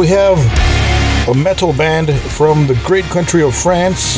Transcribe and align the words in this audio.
we 0.00 0.08
have 0.08 0.38
a 1.28 1.34
metal 1.34 1.74
band 1.74 2.10
from 2.32 2.66
the 2.66 2.74
great 2.86 3.04
country 3.04 3.42
of 3.42 3.54
France. 3.54 4.16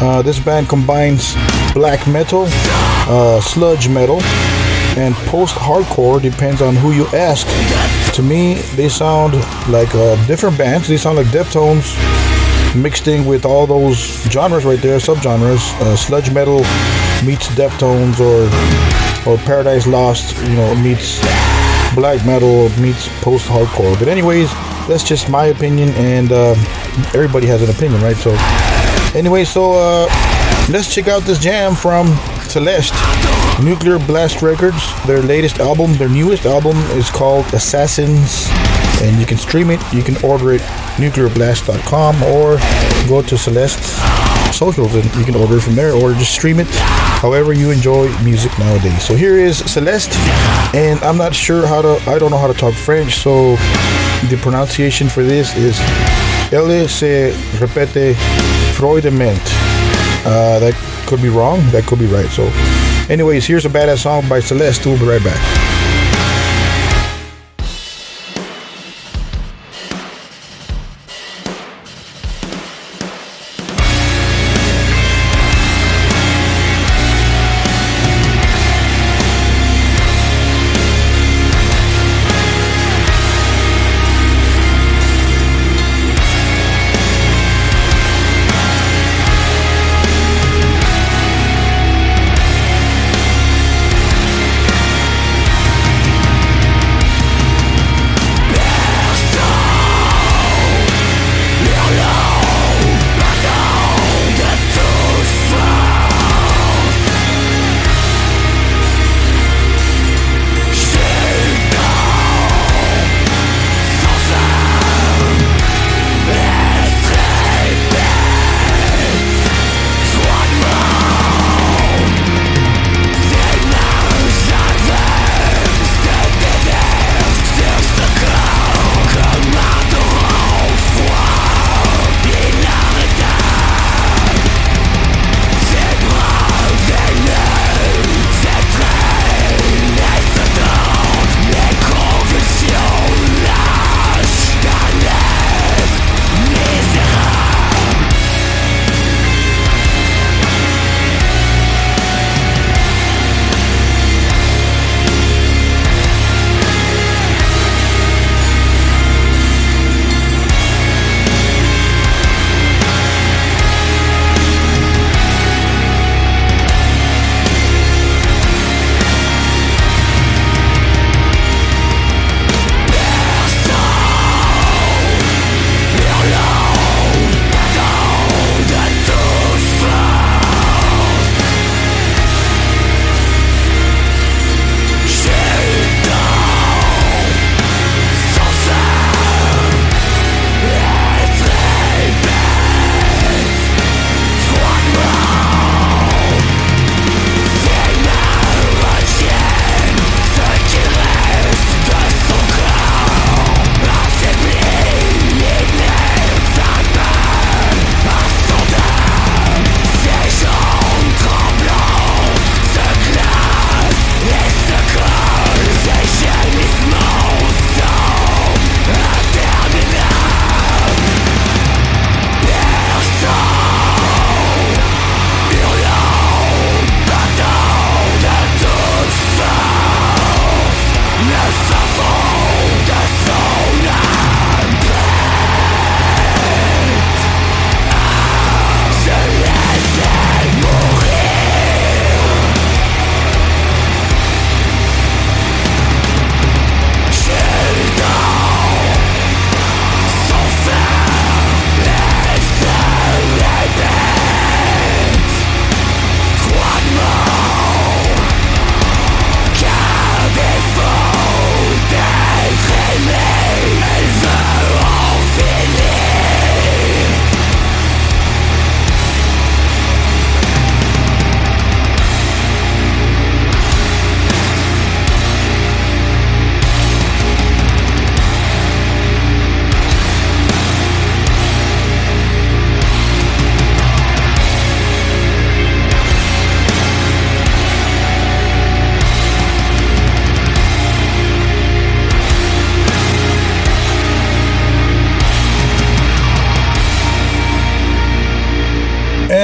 Uh, 0.00 0.22
this 0.24 0.40
band 0.40 0.70
combines 0.70 1.34
black 1.74 2.08
metal, 2.08 2.46
uh, 2.48 3.38
sludge 3.38 3.90
metal, 3.90 4.22
and 4.96 5.14
post 5.28 5.54
hardcore, 5.54 6.18
depends 6.18 6.62
on 6.62 6.74
who 6.76 6.92
you 6.92 7.06
ask. 7.08 7.46
To 8.14 8.22
me, 8.22 8.54
they 8.74 8.88
sound 8.88 9.34
like 9.68 9.94
uh, 9.94 10.16
different 10.26 10.56
bands. 10.56 10.88
They 10.88 10.96
sound 10.96 11.18
like 11.18 11.26
Deftones 11.26 11.92
mixed 12.74 13.06
in 13.06 13.26
with 13.26 13.44
all 13.44 13.66
those 13.66 13.98
genres 14.30 14.64
right 14.64 14.80
there, 14.80 14.96
subgenres. 14.96 15.78
Uh, 15.78 15.94
sludge 15.94 16.32
metal 16.32 16.60
meets 17.22 17.48
Deftones, 17.48 18.18
or 18.18 18.48
or 19.30 19.36
Paradise 19.44 19.86
Lost, 19.86 20.34
you 20.48 20.56
know, 20.56 20.74
meets 20.76 21.20
black 21.94 22.24
metal 22.24 22.70
meets 22.80 23.08
post 23.20 23.46
hardcore. 23.46 23.98
But 23.98 24.08
anyways, 24.08 24.50
that's 24.88 25.04
just 25.04 25.28
my 25.28 25.46
opinion, 25.46 25.90
and 25.90 26.32
uh, 26.32 26.54
everybody 27.14 27.46
has 27.46 27.62
an 27.62 27.70
opinion, 27.70 28.00
right? 28.02 28.16
So, 28.16 28.36
anyway, 29.18 29.44
so 29.44 29.72
uh, 29.72 30.06
let's 30.70 30.92
check 30.92 31.08
out 31.08 31.22
this 31.22 31.38
jam 31.38 31.74
from 31.74 32.06
Celeste, 32.48 32.94
Nuclear 33.62 33.98
Blast 33.98 34.42
Records. 34.42 34.82
Their 35.06 35.22
latest 35.22 35.58
album, 35.60 35.94
their 35.94 36.08
newest 36.08 36.46
album, 36.46 36.76
is 36.92 37.10
called 37.10 37.46
Assassins, 37.54 38.48
and 39.02 39.18
you 39.18 39.26
can 39.26 39.38
stream 39.38 39.70
it. 39.70 39.80
You 39.92 40.02
can 40.02 40.22
order 40.24 40.52
it 40.52 40.60
nuclearblast.com 40.96 42.22
or 42.24 42.58
go 43.08 43.22
to 43.22 43.38
Celeste's 43.38 44.00
socials 44.52 44.94
and 44.94 45.04
you 45.16 45.24
can 45.24 45.34
order 45.34 45.56
it 45.56 45.62
from 45.62 45.74
there 45.74 45.92
or 45.92 46.12
just 46.12 46.34
stream 46.34 46.60
it 46.60 46.68
however 47.22 47.52
you 47.52 47.70
enjoy 47.70 48.06
music 48.22 48.56
nowadays. 48.58 49.02
So 49.02 49.14
here 49.14 49.36
is 49.36 49.58
Celeste, 49.58 50.12
and 50.74 51.00
I'm 51.02 51.16
not 51.16 51.34
sure 51.34 51.66
how 51.66 51.80
to, 51.82 52.10
I 52.10 52.18
don't 52.18 52.30
know 52.30 52.38
how 52.38 52.48
to 52.48 52.54
talk 52.54 52.74
French, 52.74 53.16
so 53.16 53.56
the 54.32 54.38
pronunciation 54.38 55.10
for 55.10 55.22
this 55.22 55.54
is 55.56 55.78
Elle 56.52 56.88
se 56.88 57.32
repete 57.58 58.16
froidement. 58.74 59.40
Uh, 60.24 60.58
that 60.58 60.74
could 61.06 61.20
be 61.20 61.28
wrong, 61.28 61.60
that 61.70 61.84
could 61.86 61.98
be 61.98 62.06
right. 62.06 62.30
So, 62.30 62.44
anyways, 63.10 63.46
here's 63.46 63.66
a 63.66 63.68
badass 63.68 63.98
song 63.98 64.26
by 64.28 64.40
Celeste. 64.40 64.86
We'll 64.86 64.98
be 64.98 65.06
right 65.06 65.22
back. 65.22 65.61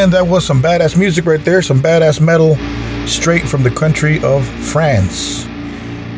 And 0.09 0.15
that 0.15 0.27
was 0.27 0.47
some 0.47 0.63
badass 0.63 0.97
music 0.97 1.27
right 1.27 1.45
there, 1.45 1.61
some 1.61 1.83
badass 1.83 2.19
metal 2.19 2.57
straight 3.07 3.47
from 3.47 3.63
the 3.63 3.71
country 3.71 4.25
of 4.25 4.43
France. 4.47 5.45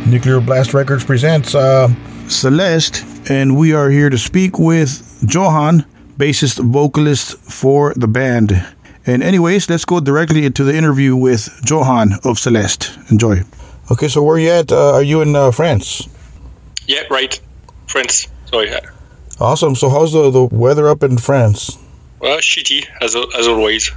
Nuclear 0.06 0.40
Blast 0.40 0.74
Records 0.74 1.02
presents 1.02 1.56
uh, 1.56 1.92
Celeste, 2.28 3.04
and 3.28 3.56
we 3.56 3.72
are 3.72 3.90
here 3.90 4.08
to 4.08 4.16
speak 4.16 4.60
with 4.60 5.24
Johan, 5.28 5.84
bassist 6.16 6.60
vocalist 6.60 7.36
for 7.38 7.92
the 7.94 8.06
band. 8.06 8.64
And, 9.06 9.24
anyways, 9.24 9.68
let's 9.68 9.84
go 9.84 9.98
directly 9.98 10.46
into 10.46 10.62
the 10.62 10.76
interview 10.76 11.16
with 11.16 11.48
Johan 11.68 12.12
of 12.22 12.38
Celeste. 12.38 12.96
Enjoy. 13.10 13.42
Okay, 13.90 14.06
so 14.06 14.22
where 14.22 14.36
are 14.36 14.38
you 14.38 14.50
at? 14.50 14.70
Uh, 14.70 14.92
are 14.92 15.02
you 15.02 15.20
in 15.20 15.34
uh, 15.34 15.50
France? 15.50 16.08
Yeah, 16.86 17.02
right. 17.10 17.40
France. 17.88 18.28
Sorry. 18.44 18.72
Awesome. 19.40 19.74
So, 19.74 19.90
how's 19.90 20.12
the, 20.12 20.30
the 20.30 20.44
weather 20.44 20.86
up 20.86 21.02
in 21.02 21.18
France? 21.18 21.76
Well, 22.20 22.38
shitty 22.38 22.86
as 23.00 23.16
as 23.16 23.48
always. 23.48 23.90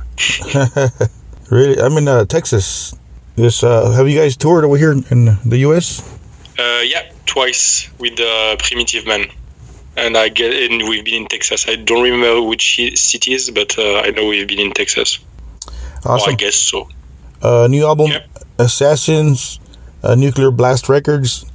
really? 1.52 1.80
I'm 1.80 1.98
in 1.98 2.08
uh, 2.08 2.25
Texas. 2.25 2.96
This 3.36 3.64
uh, 3.64 3.92
have 3.92 4.08
you 4.08 4.18
guys 4.18 4.38
toured 4.38 4.64
over 4.64 4.78
here 4.78 4.94
in 4.94 5.38
the 5.44 5.58
U.S.? 5.68 6.02
Uh, 6.58 6.81
yeah, 6.84 7.12
twice 7.25 7.90
with 8.00 8.16
the 8.16 8.56
Primitive 8.64 9.06
Man, 9.06 9.25
and 9.98 10.16
I 10.16 10.30
get 10.30 10.72
and 10.72 10.88
we've 10.88 11.04
been 11.04 11.24
in 11.24 11.28
Texas. 11.28 11.68
I 11.68 11.75
don't 11.75 12.04
remember 12.04 12.42
which 12.42 12.80
cities, 12.96 13.50
but 13.52 13.78
uh, 13.78 14.00
I 14.00 14.12
know 14.12 14.28
we've 14.28 14.48
been 14.48 14.60
in 14.60 14.72
Texas. 14.72 15.20
Awesome. 16.06 16.34
I 16.34 16.36
guess 16.36 16.56
so. 16.56 16.88
Uh, 17.42 17.68
new 17.70 17.86
album. 17.86 18.12
Assassins, 18.58 19.60
uh, 20.02 20.16
Nuclear 20.16 20.52
Blast 20.52 20.88
Records. 20.88 21.46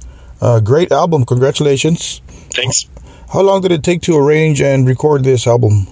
Uh, 0.41 0.59
great 0.59 0.91
album. 0.91 1.25
Congratulations. 1.25 2.21
Thanks. 2.53 2.87
How 3.33 3.41
long 3.41 3.61
did 3.61 3.71
it 3.71 3.83
take 3.83 4.01
to 4.03 4.17
arrange 4.17 4.61
and 4.61 4.87
record 4.87 5.23
this 5.23 5.47
album? 5.47 5.87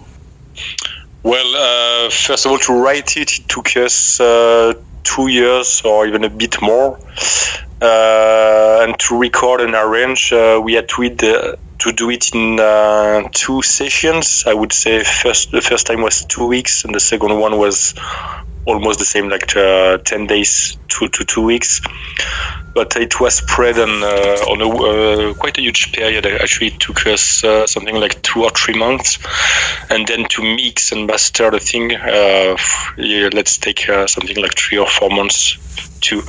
Well, 1.24 1.56
uh, 1.56 2.10
first 2.10 2.46
of 2.46 2.52
all, 2.52 2.60
to 2.60 2.74
write 2.74 3.18
it, 3.18 3.40
it 3.40 3.48
took 3.50 3.76
us 3.76 4.20
uh, 4.20 4.74
two 5.04 5.28
years 5.28 5.82
or 5.84 6.08
even 6.08 6.24
a 6.24 6.30
bit 6.30 6.62
more. 6.62 7.00
Uh, 7.82 8.80
and 8.82 8.98
to 9.00 9.18
record 9.18 9.62
and 9.62 9.76
arrange, 9.76 10.32
uh, 10.34 10.60
we 10.64 10.74
had 10.74 10.88
to, 10.90 11.58
to 11.80 11.92
do 11.92 12.10
it 12.10 12.34
in 12.34 12.60
uh, 12.60 13.28
two 13.34 13.62
sessions. 13.62 14.44
I 14.48 14.54
would 14.54 14.74
say 14.74 15.04
first 15.04 15.52
the 15.52 15.62
first 15.62 15.88
time 15.88 16.02
was 16.02 16.26
two 16.26 16.48
weeks, 16.48 16.86
and 16.86 16.96
the 16.96 17.00
second 17.00 17.40
one 17.40 17.58
was 17.58 17.94
almost 18.66 19.00
the 19.00 19.06
same, 19.06 19.30
like 19.30 19.56
uh, 19.56 19.98
ten 20.00 20.28
days 20.28 20.78
to 20.90 21.10
two 21.10 21.44
weeks 21.44 21.82
but 22.78 22.96
it 22.96 23.20
was 23.20 23.34
spread 23.38 23.78
on 23.80 23.90
uh, 24.04 24.52
on 24.52 24.58
a, 24.62 24.70
uh, 24.70 25.34
quite 25.34 25.58
a 25.58 25.62
huge 25.62 25.92
period. 25.94 26.24
Actually, 26.28 26.68
it 26.68 26.80
took 26.80 27.00
us 27.08 27.44
uh, 27.44 27.66
something 27.66 27.96
like 27.96 28.22
two 28.22 28.44
or 28.44 28.52
three 28.52 28.78
months, 28.78 29.18
and 29.90 30.08
then 30.08 30.26
to 30.34 30.44
mix 30.44 30.92
and 30.92 31.08
master 31.08 31.50
the 31.50 31.60
thing, 31.60 31.90
yeah, 31.90 33.30
let's 33.34 33.58
take 33.58 33.80
something 34.16 34.38
like 34.44 34.56
three 34.56 34.78
or 34.78 34.88
four 34.88 35.10
months 35.10 35.58
too. 36.02 36.22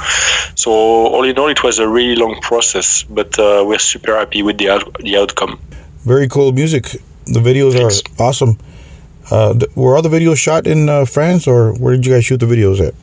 So 0.55 0.71
all 1.15 1.25
in 1.25 1.39
all, 1.39 1.51
it 1.51 1.63
was 1.63 1.79
a 1.79 1.87
really 1.87 2.17
long 2.17 2.41
process, 2.41 3.05
but 3.19 3.37
we're 3.69 3.79
super 3.79 4.17
happy 4.17 4.43
with 4.43 4.57
the 4.57 4.71
out- 4.71 4.95
the 5.07 5.19
outcome. 5.19 5.59
Very 6.05 6.29
cool 6.29 6.53
music. 6.53 6.85
The 7.27 7.41
videos 7.41 7.75
Thanks. 7.75 8.01
are 8.19 8.29
awesome. 8.29 8.57
Uh, 9.31 9.53
were 9.75 9.95
all 9.97 10.03
the 10.03 10.09
videos 10.09 10.39
shot 10.39 10.67
in 10.67 10.89
uh, 10.89 11.05
France, 11.05 11.47
or 11.47 11.75
where 11.75 11.95
did 11.95 12.07
you 12.07 12.13
guys 12.15 12.25
shoot 12.25 12.41
the 12.41 12.47
videos 12.47 12.81
at? 12.81 12.95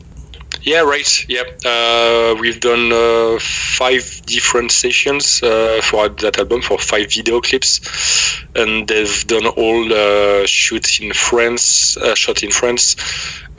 Yeah, 0.62 0.80
right. 0.80 1.28
Yeah, 1.28 1.44
uh, 1.64 2.34
we've 2.40 2.58
done 2.58 2.90
uh, 2.92 3.38
five 3.40 4.22
different 4.26 4.72
sessions 4.72 5.40
uh, 5.42 5.80
for 5.82 6.08
that 6.08 6.38
album 6.38 6.60
for 6.60 6.76
five 6.78 7.12
video 7.12 7.40
clips, 7.40 8.42
and 8.54 8.88
they've 8.88 9.26
done 9.26 9.46
all 9.46 9.92
uh, 9.92 10.44
shoots 10.46 10.98
in 10.98 11.12
France, 11.12 11.96
uh, 11.98 12.16
shot 12.16 12.42
in 12.42 12.50
France, 12.50 12.96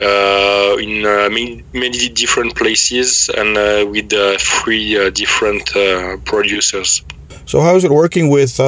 uh, 0.02 0.76
in 0.78 1.02
many, 1.02 1.64
many, 1.72 2.08
different 2.10 2.54
places, 2.54 3.30
and 3.30 3.54
with 3.90 4.12
three 4.38 5.10
different 5.10 5.70
producers. 6.26 7.02
So, 7.46 7.60
how 7.62 7.74
is 7.76 7.84
it 7.84 7.90
working 7.90 8.28
with 8.28 8.58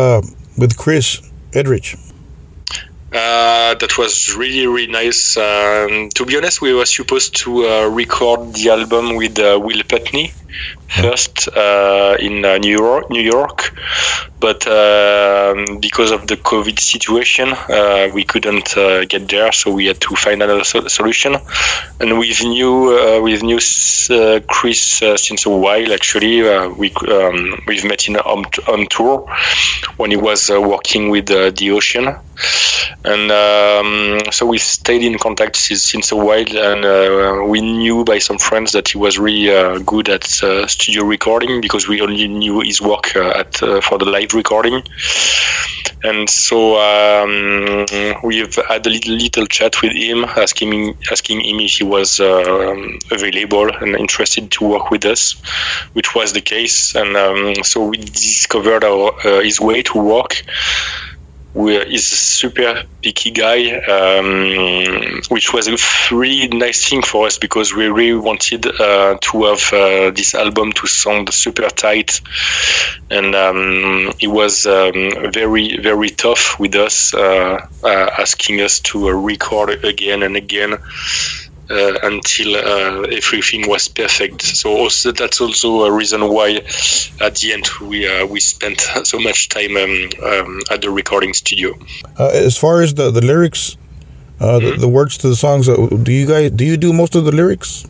with 0.56 0.78
Chris 0.78 1.20
Edrich? 1.52 2.09
Uh, 3.12 3.74
that 3.74 3.98
was 3.98 4.34
really 4.36 4.66
really 4.66 4.86
nice. 4.92 5.36
Um, 5.36 6.10
to 6.10 6.24
be 6.24 6.36
honest, 6.36 6.62
we 6.62 6.72
were 6.72 6.86
supposed 6.86 7.34
to 7.36 7.66
uh, 7.66 7.88
record 7.88 8.54
the 8.54 8.70
album 8.70 9.16
with 9.16 9.38
uh, 9.38 9.58
Will 9.60 9.82
Putney 9.88 10.32
first 10.88 11.48
uh, 11.48 12.16
in 12.18 12.44
uh, 12.44 12.58
New 12.58 12.76
York, 12.76 13.10
New 13.10 13.22
York, 13.22 13.74
but 14.38 14.66
um, 14.66 15.78
because 15.80 16.10
of 16.10 16.26
the 16.26 16.36
COVID 16.36 16.78
situation, 16.78 17.48
uh, 17.52 18.08
we 18.12 18.24
couldn't 18.24 18.74
get 19.08 19.28
there, 19.28 19.52
so 19.52 19.72
we 19.72 19.86
had 19.86 20.00
to 20.00 20.16
find 20.16 20.42
another 20.42 20.64
so- 20.64 20.88
solution. 20.88 21.36
And 22.00 22.18
we've 22.18 22.42
knew 22.42 23.20
we've 23.22 23.42
knew 23.42 23.58
Chris 24.48 24.80
since 25.16 25.46
a 25.46 25.50
while. 25.50 25.92
Actually, 25.92 26.42
we 26.70 26.92
um, 27.08 27.62
we've 27.66 27.84
met 27.84 28.08
in 28.08 28.16
on, 28.16 28.44
on 28.68 28.86
tour 28.86 29.26
when 29.96 30.10
he 30.10 30.16
was 30.16 30.50
working 30.50 31.10
with 31.10 31.26
the 31.26 31.70
Ocean 31.70 32.16
and 33.04 33.30
um, 33.30 34.20
so 34.30 34.46
we 34.46 34.58
stayed 34.58 35.02
in 35.02 35.18
contact 35.18 35.56
since, 35.56 35.82
since 35.82 36.12
a 36.12 36.16
while 36.16 36.58
and 36.58 36.84
uh, 36.84 37.44
we 37.46 37.60
knew 37.60 38.04
by 38.04 38.18
some 38.18 38.38
friends 38.38 38.72
that 38.72 38.88
he 38.88 38.98
was 38.98 39.18
really 39.18 39.50
uh, 39.50 39.78
good 39.78 40.08
at 40.08 40.39
uh, 40.42 40.66
studio 40.66 41.04
recording 41.04 41.60
because 41.60 41.88
we 41.88 42.00
only 42.00 42.28
knew 42.28 42.60
his 42.60 42.80
work 42.80 43.14
uh, 43.16 43.30
at 43.30 43.62
uh, 43.62 43.80
for 43.80 43.98
the 43.98 44.04
live 44.04 44.34
recording. 44.34 44.82
And 46.02 46.30
so 46.30 46.76
um, 46.78 47.86
we've 48.24 48.54
had 48.54 48.86
a 48.86 48.90
little, 48.90 49.14
little 49.14 49.46
chat 49.46 49.82
with 49.82 49.92
him 49.92 50.24
asking 50.24 50.96
asking 51.10 51.40
him 51.42 51.60
if 51.60 51.72
he 51.72 51.84
was 51.84 52.20
um, 52.20 52.98
available 53.10 53.70
and 53.70 53.96
interested 53.96 54.50
to 54.52 54.64
work 54.66 54.90
with 54.90 55.04
us 55.04 55.40
which 55.92 56.14
was 56.14 56.32
the 56.32 56.40
case. 56.40 56.94
And 56.94 57.16
um, 57.16 57.54
so 57.62 57.86
we 57.86 57.98
discovered 57.98 58.84
our, 58.84 59.42
his 59.42 59.60
way 59.60 59.82
to 59.82 59.98
work 59.98 60.42
a 61.54 61.98
super 61.98 62.82
picky 63.02 63.30
guy, 63.30 63.70
um, 63.80 65.20
which 65.28 65.52
was 65.52 65.68
a 65.68 66.14
really 66.14 66.48
nice 66.48 66.88
thing 66.88 67.02
for 67.02 67.26
us 67.26 67.38
because 67.38 67.74
we 67.74 67.88
really 67.88 68.18
wanted 68.18 68.66
uh, 68.66 69.18
to 69.20 69.44
have 69.44 69.72
uh, 69.72 70.10
this 70.10 70.34
album 70.34 70.72
to 70.72 70.86
sound 70.86 71.32
super 71.32 71.68
tight, 71.68 72.20
and 73.10 73.34
um, 73.34 74.12
he 74.18 74.26
was 74.26 74.66
um, 74.66 75.32
very 75.32 75.76
very 75.76 76.10
tough 76.10 76.58
with 76.58 76.74
us, 76.74 77.14
uh, 77.14 77.66
uh 77.82 78.10
asking 78.18 78.60
us 78.60 78.80
to 78.80 79.08
uh, 79.08 79.12
record 79.12 79.84
again 79.84 80.22
and 80.22 80.36
again 80.36 80.78
until 81.70 82.56
uh, 82.56 83.02
everything 83.02 83.68
was 83.68 83.88
perfect. 83.88 84.42
So 84.42 84.70
also 84.70 85.12
that's 85.12 85.40
also 85.40 85.84
a 85.84 85.92
reason 85.92 86.20
why 86.28 86.60
at 87.20 87.36
the 87.36 87.52
end 87.52 87.68
we 87.80 88.08
uh, 88.08 88.26
we 88.26 88.40
spent 88.40 88.80
so 89.04 89.18
much 89.18 89.48
time 89.48 89.76
um, 89.76 90.10
um, 90.22 90.60
at 90.70 90.82
the 90.82 90.90
recording 90.90 91.34
studio. 91.34 91.74
as 92.18 92.56
far 92.56 92.82
as 92.82 92.94
the 92.94 93.10
the 93.10 93.20
lyrics, 93.20 93.76
mm-hmm. 94.38 94.64
the, 94.64 94.76
the, 94.76 94.88
words 94.88 95.16
to 95.18 95.28
the 95.28 95.36
songs, 95.36 95.66
do 95.66 96.12
you 96.12 96.26
guys 96.26 96.50
do 96.50 96.64
you 96.64 96.76
do 96.76 96.92
most 96.92 97.14
of 97.14 97.24
the 97.24 97.32
lyrics? 97.32 97.86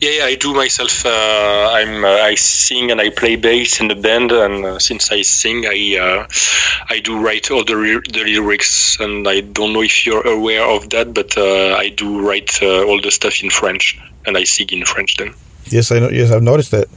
Yeah, 0.00 0.10
yeah, 0.10 0.24
I 0.24 0.34
do 0.36 0.54
myself. 0.54 1.04
Uh, 1.04 1.70
I'm 1.72 2.04
uh, 2.04 2.08
I 2.08 2.34
sing 2.36 2.90
and 2.90 3.00
I 3.00 3.10
play 3.10 3.36
bass 3.36 3.80
in 3.80 3.88
the 3.88 3.94
band, 3.94 4.30
and 4.32 4.64
uh, 4.64 4.78
since 4.78 5.10
I 5.10 5.22
sing, 5.22 5.66
I 5.66 5.98
uh, 6.00 6.26
I 6.88 7.00
do 7.00 7.20
write 7.20 7.50
all 7.50 7.64
the, 7.64 8.02
the 8.12 8.24
lyrics. 8.24 8.98
And 9.00 9.26
I 9.26 9.40
don't 9.40 9.72
know 9.72 9.82
if 9.82 10.06
you're 10.06 10.26
aware 10.26 10.64
of 10.64 10.90
that, 10.90 11.12
but 11.12 11.36
uh, 11.36 11.74
I 11.76 11.88
do 11.88 12.26
write 12.26 12.62
uh, 12.62 12.84
all 12.84 13.00
the 13.00 13.10
stuff 13.10 13.42
in 13.42 13.50
French, 13.50 13.98
and 14.26 14.36
I 14.36 14.44
sing 14.44 14.68
in 14.70 14.84
French 14.84 15.16
then. 15.16 15.34
Yes, 15.66 15.90
I 15.90 15.98
know. 15.98 16.10
Yes, 16.10 16.30
I've 16.30 16.42
noticed 16.42 16.70
that. 16.70 16.88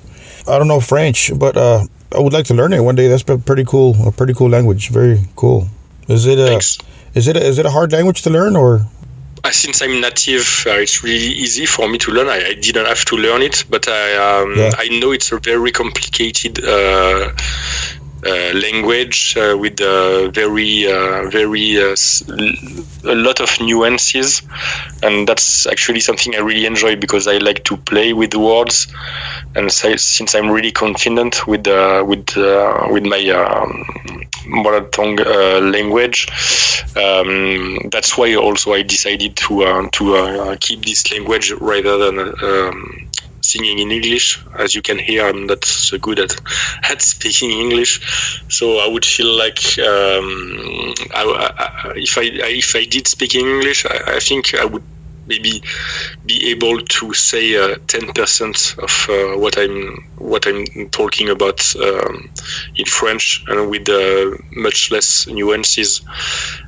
I 0.47 0.57
don't 0.57 0.67
know 0.67 0.79
French, 0.79 1.31
but 1.35 1.57
I 1.57 2.19
would 2.19 2.33
like 2.33 2.45
to 2.45 2.53
learn 2.53 2.73
it 2.73 2.81
one 2.81 2.95
day. 2.95 3.07
That's 3.07 3.23
pretty 3.23 3.65
cool. 3.65 3.95
A 4.07 4.11
pretty 4.11 4.33
cool 4.33 4.49
language. 4.49 4.89
Very 4.89 5.21
cool. 5.35 5.67
Is 6.07 6.25
it 6.25 6.39
a, 6.39 6.47
Thanks. 6.47 6.77
Is 7.15 7.27
it 7.27 7.35
a, 7.35 7.43
is 7.43 7.57
it 7.57 7.65
a 7.65 7.71
hard 7.71 7.91
language 7.91 8.21
to 8.21 8.29
learn 8.29 8.55
or? 8.55 8.85
Since 9.51 9.81
I'm 9.81 10.01
native, 10.01 10.63
uh, 10.67 10.71
it's 10.71 11.03
really 11.03 11.33
easy 11.33 11.65
for 11.65 11.87
me 11.87 11.97
to 11.99 12.11
learn. 12.11 12.27
I, 12.27 12.49
I, 12.49 12.53
didn't 12.53 12.85
have 12.85 13.05
to 13.05 13.15
learn 13.15 13.41
it, 13.41 13.65
but 13.69 13.87
I 13.87 14.41
um, 14.41 14.53
yeah. 14.55 14.71
I 14.77 14.87
know 14.99 15.11
it's 15.11 15.31
a 15.31 15.39
very 15.39 15.71
complicated 15.71 16.63
uh, 16.63 17.31
uh, 18.25 18.51
language 18.53 19.37
uh, 19.37 19.55
with 19.57 19.79
uh, 19.79 20.29
very 20.29 20.91
uh, 20.91 21.29
very 21.29 21.77
uh, 21.79 21.95
a 23.03 23.15
lot 23.15 23.39
of 23.39 23.61
nuances, 23.61 24.41
and 25.03 25.27
that's 25.27 25.67
actually 25.67 25.99
something 25.99 26.35
I 26.35 26.39
really 26.39 26.65
enjoy 26.65 26.95
because 26.95 27.27
I 27.27 27.37
like 27.37 27.63
to 27.65 27.77
play 27.77 28.13
with 28.13 28.33
words, 28.33 28.87
and 29.55 29.71
so, 29.71 29.95
since 29.97 30.33
I'm 30.33 30.49
really 30.49 30.71
confident 30.71 31.45
with 31.45 31.67
with 31.67 32.35
with 32.35 33.05
my 33.05 33.29
um, 33.29 33.85
mother 34.47 34.81
tongue 34.87 35.17
language, 35.17 36.27
um, 36.95 37.89
that's 37.91 38.17
why 38.17 38.35
also 38.35 38.73
I 38.73 38.81
decided 38.81 39.35
to 39.37 39.89
to 39.93 40.57
keep 40.59 40.83
this 40.83 41.11
language 41.11 41.51
rather 41.51 41.97
than 41.97 42.19
um, 42.41 43.06
singing 43.47 43.79
in 43.79 43.91
English. 43.91 44.39
As 44.57 44.75
you 44.75 44.81
can 44.81 44.99
hear, 44.99 45.25
I'm 45.27 45.47
not 45.47 45.63
so 45.65 45.97
good 45.97 46.19
at 46.19 46.31
at 46.91 47.01
speaking 47.01 47.51
English, 47.51 47.93
so 48.49 48.65
I 48.79 48.87
would 48.87 49.05
feel 49.05 49.31
like 49.43 49.59
um, 49.79 50.27
I, 51.19 51.23
I, 51.63 51.93
if 51.95 52.17
I 52.17 52.25
if 52.63 52.75
I 52.75 52.85
did 52.85 53.07
speak 53.07 53.35
English, 53.35 53.85
I, 53.85 54.17
I 54.17 54.19
think 54.19 54.53
I 54.55 54.65
would 54.65 54.83
maybe 55.27 55.61
be 56.25 56.49
able 56.49 56.79
to 56.81 57.13
say 57.13 57.55
uh, 57.55 57.75
ten 57.87 58.11
percent 58.13 58.75
of 58.79 59.07
uh, 59.09 59.37
what 59.37 59.57
I'm 59.57 60.03
what 60.17 60.47
I'm 60.47 60.89
talking 60.89 61.29
about 61.29 61.75
um, 61.75 62.29
in 62.75 62.85
French 62.85 63.43
and 63.47 63.69
with 63.69 63.87
uh, 63.89 64.37
much 64.55 64.91
less 64.91 65.27
nuances, 65.27 66.01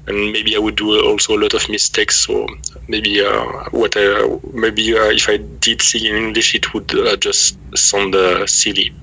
and 0.08 0.32
maybe 0.32 0.56
I 0.56 0.60
would 0.60 0.76
do 0.76 1.00
also 1.02 1.36
a 1.36 1.40
lot 1.40 1.54
of 1.54 1.70
mistakes. 1.70 2.18
So 2.18 2.48
maybe 2.88 3.22
uh, 3.22 3.70
what 3.72 3.96
I, 3.96 4.40
maybe 4.54 4.98
uh, 4.98 5.10
if 5.10 5.30
I 5.30 5.38
did 5.38 5.82
sing 5.82 6.06
in 6.06 6.16
English, 6.16 6.56
it 6.56 6.74
would 6.74 6.94
uh, 6.94 7.16
just 7.16 7.58
sound 7.76 8.16
silly. 8.50 8.94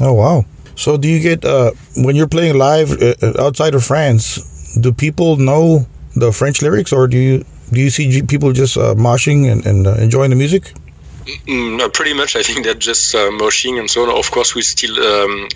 Oh 0.00 0.14
wow! 0.14 0.44
So 0.74 0.96
do 0.96 1.08
you 1.08 1.20
get 1.20 1.44
when 1.96 2.16
you're 2.16 2.28
playing 2.28 2.56
live 2.56 2.90
outside 3.38 3.74
of 3.74 3.84
France? 3.84 4.76
Do 4.80 4.92
people 4.92 5.36
know 5.36 5.86
the 6.14 6.32
French 6.32 6.62
lyrics, 6.62 6.92
or 6.92 7.06
do 7.06 7.16
you 7.16 7.44
do 7.72 7.80
you 7.80 7.90
see 7.90 8.22
people 8.22 8.52
just 8.52 8.76
uh, 8.76 8.94
moshing 8.94 9.50
and, 9.50 9.64
and 9.66 9.86
uh, 9.86 9.94
enjoying 9.94 10.30
the 10.30 10.36
music? 10.36 10.72
Mm, 11.46 11.78
no, 11.78 11.88
pretty 11.88 12.14
much. 12.14 12.36
I 12.36 12.42
think 12.42 12.64
they're 12.64 12.74
just 12.74 13.14
uh, 13.14 13.30
moshing 13.30 13.78
and 13.78 13.90
so 13.90 14.02
on. 14.02 14.10
Of 14.10 14.30
course, 14.30 14.54
we 14.54 14.62
still, 14.62 14.96
um, 15.02 15.48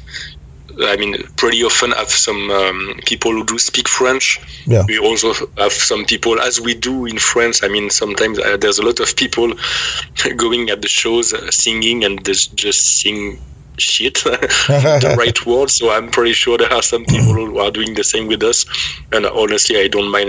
I 0.82 0.96
mean, 0.96 1.16
pretty 1.36 1.62
often 1.64 1.92
have 1.92 2.10
some 2.10 2.50
um, 2.50 3.00
people 3.06 3.32
who 3.32 3.44
do 3.44 3.58
speak 3.58 3.88
French. 3.88 4.40
Yeah. 4.66 4.84
We 4.86 4.98
also 4.98 5.32
have 5.56 5.72
some 5.72 6.04
people, 6.04 6.40
as 6.40 6.60
we 6.60 6.74
do 6.74 7.06
in 7.06 7.18
France. 7.18 7.62
I 7.62 7.68
mean, 7.68 7.88
sometimes 7.90 8.38
uh, 8.38 8.58
there's 8.58 8.78
a 8.78 8.84
lot 8.84 9.00
of 9.00 9.16
people 9.16 9.54
going 10.36 10.68
at 10.68 10.82
the 10.82 10.88
shows, 10.88 11.32
uh, 11.32 11.50
singing, 11.50 12.04
and 12.04 12.24
just 12.24 13.00
sing 13.00 13.38
shit 13.78 14.14
the 14.24 15.14
right 15.18 15.46
word 15.46 15.70
so 15.70 15.90
i'm 15.90 16.10
pretty 16.10 16.34
sure 16.34 16.58
there 16.58 16.72
are 16.72 16.82
some 16.82 17.04
people 17.06 17.32
who 17.32 17.58
are 17.58 17.70
doing 17.70 17.94
the 17.94 18.04
same 18.04 18.28
with 18.28 18.42
us 18.42 18.66
and 19.12 19.24
honestly 19.24 19.80
i 19.80 19.88
don't 19.88 20.10
mind 20.10 20.28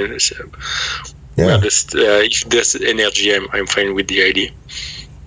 yeah. 1.36 1.46
Well, 1.46 1.60
this, 1.62 1.94
uh, 1.96 2.22
if 2.24 2.44
there's 2.50 2.75
energy, 2.75 3.34
I'm, 3.34 3.48
I'm 3.52 3.66
fine 3.66 3.94
with 3.96 4.08
the 4.08 4.24
idea. 4.24 4.52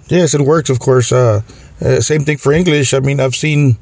Yes, 0.08 0.34
it 0.34 0.40
works, 0.40 0.70
of 0.70 0.78
course. 0.78 1.10
Uh, 1.12 1.42
uh, 1.80 2.00
same 2.00 2.22
thing 2.22 2.38
for 2.38 2.52
English. 2.52 2.94
I 2.94 3.00
mean, 3.00 3.20
I've 3.20 3.34
seen, 3.34 3.76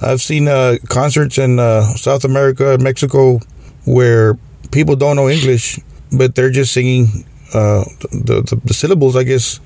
I've 0.00 0.22
seen 0.22 0.48
uh, 0.48 0.76
concerts 0.88 1.38
in 1.38 1.58
uh, 1.58 1.82
South 1.94 2.24
America 2.24 2.78
Mexico 2.80 3.40
where 3.84 4.38
people 4.72 4.96
don't 4.96 5.16
know 5.16 5.28
English, 5.28 5.78
but 6.10 6.34
they're 6.34 6.50
just 6.50 6.72
singing 6.72 7.26
uh, 7.52 7.84
the, 8.10 8.42
the, 8.42 8.60
the 8.64 8.74
syllables, 8.74 9.14
I 9.16 9.24
guess. 9.24 9.60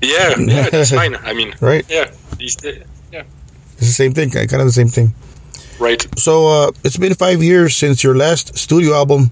Yeah, 0.00 0.34
yeah, 0.38 0.70
that's 0.70 0.90
fine. 0.90 1.16
I 1.16 1.32
mean, 1.32 1.54
right? 1.60 1.84
Yeah, 1.88 2.10
yeah. 2.40 3.22
It's 3.76 3.88
the 3.88 3.96
same 4.02 4.14
thing, 4.14 4.30
kind 4.30 4.54
of 4.54 4.66
the 4.66 4.72
same 4.72 4.88
thing. 4.88 5.14
Right. 5.78 6.06
So 6.18 6.72
it's 6.82 6.96
been 6.96 7.14
five 7.14 7.42
years 7.42 7.76
since 7.76 8.02
your 8.02 8.16
last 8.16 8.56
studio 8.56 8.94
album, 8.94 9.30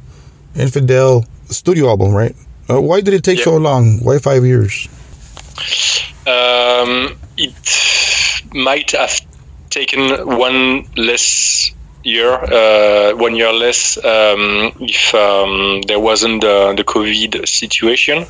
Infidel 0.55 1.25
studio 1.51 1.89
album, 1.89 2.13
right? 2.13 2.35
Uh, 2.69 2.81
why 2.81 3.01
did 3.01 3.15
it 3.15 3.25
take 3.25 3.41
so 3.41 3.57
long? 3.57 3.99
Why 4.05 4.19
five 4.19 4.45
years? 4.45 4.89
Um, 6.27 7.19
it 7.37 8.53
might 8.55 8.93
have 8.93 9.21
taken 9.71 10.27
one 10.27 10.87
less 10.97 11.73
year, 12.05 12.33
uh, 12.33 13.17
one 13.17 13.35
year 13.35 13.53
less, 13.53 13.97
um, 13.99 14.73
if 14.81 15.15
um, 15.15 15.83
there 15.87 16.01
wasn't 16.01 16.43
the, 16.43 16.75
the 16.77 16.85
COVID 16.85 17.47
situation. 17.49 18.27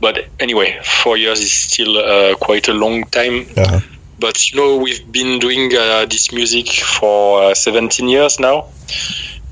But 0.00 0.26
anyway, 0.40 0.80
four 0.82 1.16
years 1.16 1.40
is 1.40 1.52
still 1.52 1.98
uh, 1.98 2.34
quite 2.36 2.68
a 2.68 2.72
long 2.72 3.04
time. 3.04 3.46
Uh-huh. 3.56 3.80
But 4.18 4.50
you 4.50 4.60
know, 4.60 4.76
we've 4.76 5.10
been 5.10 5.38
doing 5.38 5.74
uh, 5.74 6.06
this 6.06 6.32
music 6.32 6.68
for 6.68 7.42
uh, 7.42 7.54
17 7.54 8.08
years 8.08 8.40
now 8.40 8.66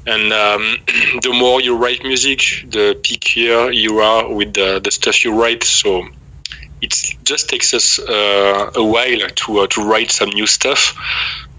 and 0.09 0.33
um, 0.33 0.63
the 1.23 1.33
more 1.39 1.61
you 1.61 1.77
write 1.77 2.03
music, 2.03 2.39
the 2.71 2.99
pickier 3.03 3.75
you 3.75 3.99
are 3.99 4.33
with 4.33 4.55
the, 4.55 4.81
the 4.83 4.91
stuff 4.91 5.25
you 5.25 5.39
write. 5.39 5.65
So 5.65 6.09
it 6.81 6.95
just 7.25 7.49
takes 7.49 7.75
us 7.75 7.99
uh, 7.99 8.71
a 8.75 8.85
while 8.85 9.29
to 9.29 9.59
uh, 9.59 9.67
to 9.69 9.85
write 9.85 10.11
some 10.11 10.31
new 10.31 10.47
stuff 10.47 10.97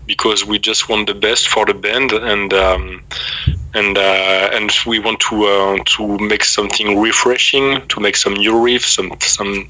because 0.07 0.43
we 0.43 0.57
just 0.57 0.89
want 0.89 1.07
the 1.07 1.13
best 1.13 1.47
for 1.47 1.65
the 1.65 1.73
band 1.73 2.11
and 2.11 2.51
um, 2.53 3.03
and 3.75 3.97
uh, 3.97 4.49
and 4.53 4.71
we 4.87 4.97
want 4.99 5.19
to 5.19 5.45
uh, 5.45 5.77
to 5.97 6.17
make 6.17 6.43
something 6.43 6.99
refreshing, 6.99 7.87
to 7.89 7.99
make 7.99 8.15
some 8.15 8.33
new 8.33 8.53
riffs, 8.53 8.95
some 8.95 9.11
some 9.19 9.67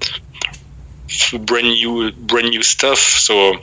brand 1.45 1.67
new 1.67 2.12
brand 2.12 2.50
new 2.50 2.63
stuff. 2.63 3.00
So 3.00 3.55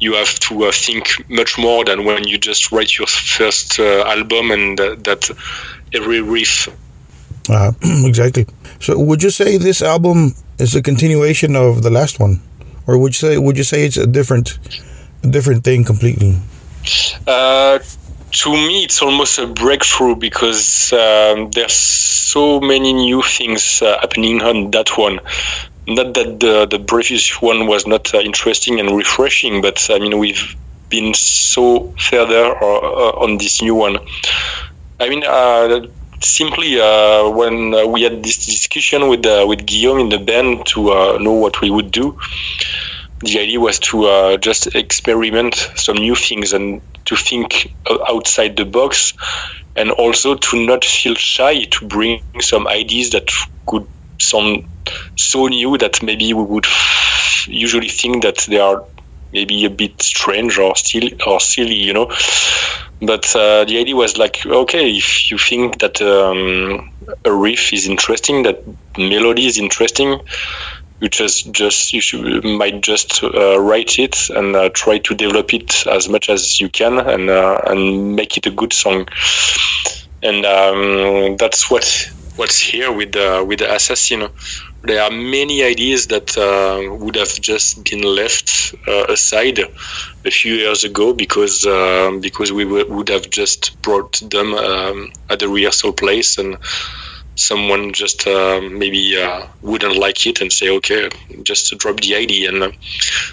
you 0.00 0.14
have 0.14 0.38
to 0.40 0.64
uh, 0.64 0.72
think 0.72 1.24
much 1.28 1.58
more 1.58 1.84
than 1.84 2.04
when 2.04 2.26
you 2.26 2.38
just 2.38 2.72
write 2.72 2.98
your 2.98 3.06
first 3.06 3.78
uh, 3.78 4.04
album 4.06 4.50
and 4.50 4.80
uh, 4.80 4.94
that 4.98 5.30
every 5.92 6.20
riff. 6.20 6.68
Uh, 7.48 7.72
exactly. 7.82 8.46
So, 8.80 8.98
would 8.98 9.22
you 9.22 9.30
say 9.30 9.56
this 9.56 9.82
album 9.82 10.34
is 10.58 10.74
a 10.74 10.82
continuation 10.82 11.56
of 11.56 11.82
the 11.82 11.90
last 11.90 12.18
one, 12.18 12.40
or 12.86 12.98
would 12.98 13.12
you 13.14 13.28
say 13.28 13.38
would 13.38 13.56
you 13.56 13.64
say 13.64 13.86
it's 13.86 13.96
a 13.96 14.06
different, 14.06 14.58
a 15.22 15.28
different 15.28 15.64
thing 15.64 15.84
completely? 15.84 16.38
Uh, 17.26 17.78
to 18.30 18.50
me, 18.50 18.84
it's 18.84 19.00
almost 19.00 19.38
a 19.38 19.46
breakthrough 19.46 20.16
because 20.16 20.92
um, 20.92 21.50
there's 21.50 21.72
so 21.72 22.60
many 22.60 22.92
new 22.92 23.22
things 23.22 23.80
uh, 23.80 23.98
happening 24.00 24.42
on 24.42 24.70
that 24.72 24.98
one 24.98 25.20
not 25.86 26.14
that 26.14 26.40
the 26.40 26.66
the 26.66 26.78
previous 26.78 27.40
one 27.42 27.66
was 27.66 27.86
not 27.86 28.14
uh, 28.14 28.18
interesting 28.18 28.80
and 28.80 28.96
refreshing, 28.96 29.62
but 29.62 29.86
I 29.90 29.98
mean 29.98 30.18
we've 30.18 30.56
been 30.88 31.14
so 31.14 31.94
further 31.98 32.54
uh, 32.62 33.24
on 33.24 33.38
this 33.38 33.60
new 33.62 33.74
one. 33.74 33.98
I 35.00 35.08
mean, 35.08 35.24
uh, 35.26 35.86
simply 36.20 36.80
uh, 36.80 37.28
when 37.28 37.74
uh, 37.74 37.86
we 37.86 38.02
had 38.02 38.22
this 38.22 38.46
discussion 38.46 39.08
with 39.08 39.26
uh, 39.26 39.44
with 39.46 39.66
Guillaume 39.66 40.00
in 40.00 40.08
the 40.08 40.18
band 40.18 40.66
to 40.66 41.18
know 41.18 41.32
what 41.32 41.60
we 41.60 41.70
would 41.70 41.90
do, 41.90 42.18
the 43.20 43.40
idea 43.40 43.60
was 43.60 43.78
to 43.80 44.38
just 44.38 44.74
experiment 44.74 45.54
some 45.74 45.96
new 45.96 46.14
things 46.14 46.52
and 46.52 46.80
to 47.06 47.16
think 47.16 47.74
outside 48.08 48.56
the 48.56 48.64
box, 48.64 49.12
and 49.76 49.90
also 49.90 50.36
to 50.36 50.64
not 50.64 50.84
feel 50.84 51.14
shy 51.14 51.64
to 51.64 51.86
bring 51.86 52.22
some 52.40 52.66
ideas 52.68 53.10
that 53.10 53.28
could 53.66 53.86
sound 54.18 54.64
so 55.16 55.46
new 55.46 55.76
that 55.78 56.02
maybe 56.02 56.32
we 56.32 56.42
would 56.42 56.66
usually 57.46 57.88
think 57.88 58.22
that 58.22 58.38
they 58.48 58.58
are 58.58 58.84
maybe 59.32 59.64
a 59.64 59.70
bit 59.70 60.00
strange 60.00 60.58
or 60.58 60.76
still 60.76 61.08
or 61.26 61.40
silly, 61.40 61.74
you 61.74 61.92
know. 61.92 62.10
But 63.02 63.34
uh, 63.36 63.64
the 63.64 63.78
idea 63.78 63.96
was 63.96 64.16
like, 64.16 64.46
okay, 64.46 64.90
if 64.96 65.30
you 65.30 65.36
think 65.36 65.80
that 65.80 66.00
um, 66.00 66.90
a 67.24 67.32
riff 67.32 67.72
is 67.72 67.86
interesting, 67.86 68.44
that 68.44 68.62
melody 68.96 69.46
is 69.46 69.58
interesting, 69.58 70.20
you 71.00 71.08
just 71.08 71.52
just 71.52 71.92
you 71.92 72.00
should, 72.00 72.44
might 72.44 72.80
just 72.80 73.22
uh, 73.22 73.60
write 73.60 73.98
it 73.98 74.30
and 74.30 74.56
uh, 74.56 74.70
try 74.70 74.98
to 74.98 75.14
develop 75.14 75.52
it 75.52 75.86
as 75.86 76.08
much 76.08 76.30
as 76.30 76.60
you 76.60 76.68
can 76.68 76.98
and 76.98 77.28
uh, 77.28 77.60
and 77.66 78.16
make 78.16 78.36
it 78.36 78.46
a 78.46 78.50
good 78.50 78.72
song. 78.72 79.06
And 80.22 80.46
um, 80.46 81.36
that's 81.36 81.70
what 81.70 81.84
what's 82.36 82.58
here 82.58 82.90
with 82.92 83.12
the 83.12 83.44
with 83.46 83.58
the 83.58 83.74
assassin 83.74 84.28
there 84.84 85.02
are 85.02 85.10
many 85.10 85.62
ideas 85.62 86.08
that 86.08 86.36
uh, 86.36 86.94
would 86.94 87.16
have 87.16 87.40
just 87.40 87.84
been 87.84 88.02
left 88.02 88.74
uh, 88.86 89.06
aside 89.08 89.58
a 89.58 90.30
few 90.30 90.54
years 90.54 90.84
ago 90.84 91.14
because 91.14 91.64
uh, 91.64 92.12
because 92.20 92.52
we 92.52 92.64
w- 92.64 92.92
would 92.92 93.08
have 93.08 93.30
just 93.30 93.80
brought 93.80 94.20
them 94.30 94.52
um, 94.52 95.10
at 95.30 95.38
the 95.38 95.48
rehearsal 95.48 95.92
place 95.92 96.36
and 96.36 96.58
someone 97.34 97.94
just 97.94 98.26
uh, 98.26 98.60
maybe 98.60 99.16
uh, 99.16 99.46
wouldn't 99.62 99.96
like 99.96 100.26
it 100.26 100.42
and 100.42 100.52
say 100.52 100.68
okay 100.68 101.08
just 101.42 101.76
drop 101.78 101.98
the 102.00 102.14
idea. 102.14 102.50
And 102.50 102.62
uh, 102.62 102.70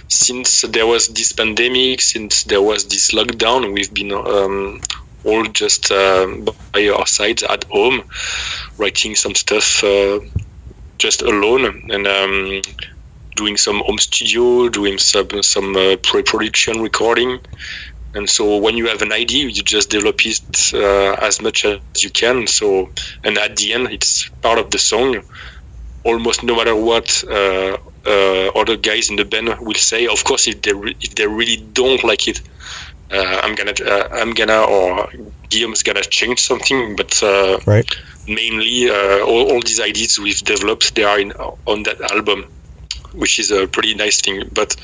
since 0.08 0.62
there 0.62 0.88
was 0.88 1.10
this 1.10 1.34
pandemic 1.34 2.00
since 2.00 2.46
there 2.46 2.62
was 2.62 2.88
this 2.88 3.12
lockdown 3.12 3.74
we've 3.74 3.94
been 3.94 4.14
um, 4.14 4.80
all 5.26 5.44
just 5.44 5.90
by 5.90 6.88
our 6.88 7.06
sides 7.06 7.44
at 7.44 7.66
home 7.66 8.04
writing 8.78 9.16
some 9.16 9.36
stuff 9.36 9.84
just 11.02 11.24
alone 11.24 11.90
and 11.90 12.06
um, 12.06 12.62
doing 13.36 13.58
some 13.58 13.80
home 13.80 13.98
studio, 13.98 14.70
doing 14.70 15.00
some 15.00 15.42
some 15.42 15.76
uh, 15.76 15.96
pre-production 16.04 16.82
recording. 16.82 17.40
And 18.14 18.30
so 18.30 18.58
when 18.58 18.78
you 18.78 18.88
have 18.88 19.02
an 19.02 19.12
idea, 19.12 19.46
you 19.48 19.64
just 19.64 19.90
develop 19.90 20.20
it 20.26 20.74
uh, 20.74 21.14
as 21.28 21.42
much 21.42 21.66
as 21.66 21.80
you 22.04 22.12
can. 22.12 22.46
So 22.46 22.92
and 23.24 23.38
at 23.38 23.56
the 23.56 23.74
end, 23.74 23.88
it's 23.92 24.30
part 24.46 24.60
of 24.60 24.70
the 24.70 24.78
song. 24.78 25.24
Almost 26.04 26.44
no 26.44 26.56
matter 26.56 26.76
what 26.76 27.24
uh, 27.28 27.78
uh 28.06 28.48
other 28.62 28.78
guys 28.78 29.10
in 29.10 29.16
the 29.16 29.26
band 29.26 29.48
will 29.60 29.82
say. 29.92 30.08
Of 30.08 30.24
course, 30.24 30.48
if 30.48 30.62
they 30.62 30.74
re- 30.74 30.98
if 31.02 31.16
they 31.16 31.28
really 31.28 31.58
don't 31.80 32.04
like 32.04 32.28
it, 32.28 32.42
uh, 33.12 33.40
I'm 33.44 33.56
gonna 33.56 33.78
uh, 33.94 34.08
I'm 34.20 34.34
gonna 34.34 34.62
or 34.76 35.10
Guillaume's 35.50 35.84
gonna 35.84 36.04
change 36.20 36.40
something. 36.40 36.96
But 36.96 37.12
right 37.66 37.90
mainly 38.28 38.90
uh, 38.90 39.20
all, 39.26 39.52
all, 39.52 39.62
these 39.62 39.80
ideas 39.80 40.20
we've 40.20 40.42
developed 40.42 40.96
they 40.96 41.04
are 41.04 41.20
in 41.20 41.32
on 41.66 41.84
that 41.84 42.00
album 42.12 42.46
which 43.14 43.40
is 43.40 43.52
a 43.52 43.68
pretty 43.68 43.94
nice 43.94 44.22
thing. 44.22 44.50
But 44.54 44.76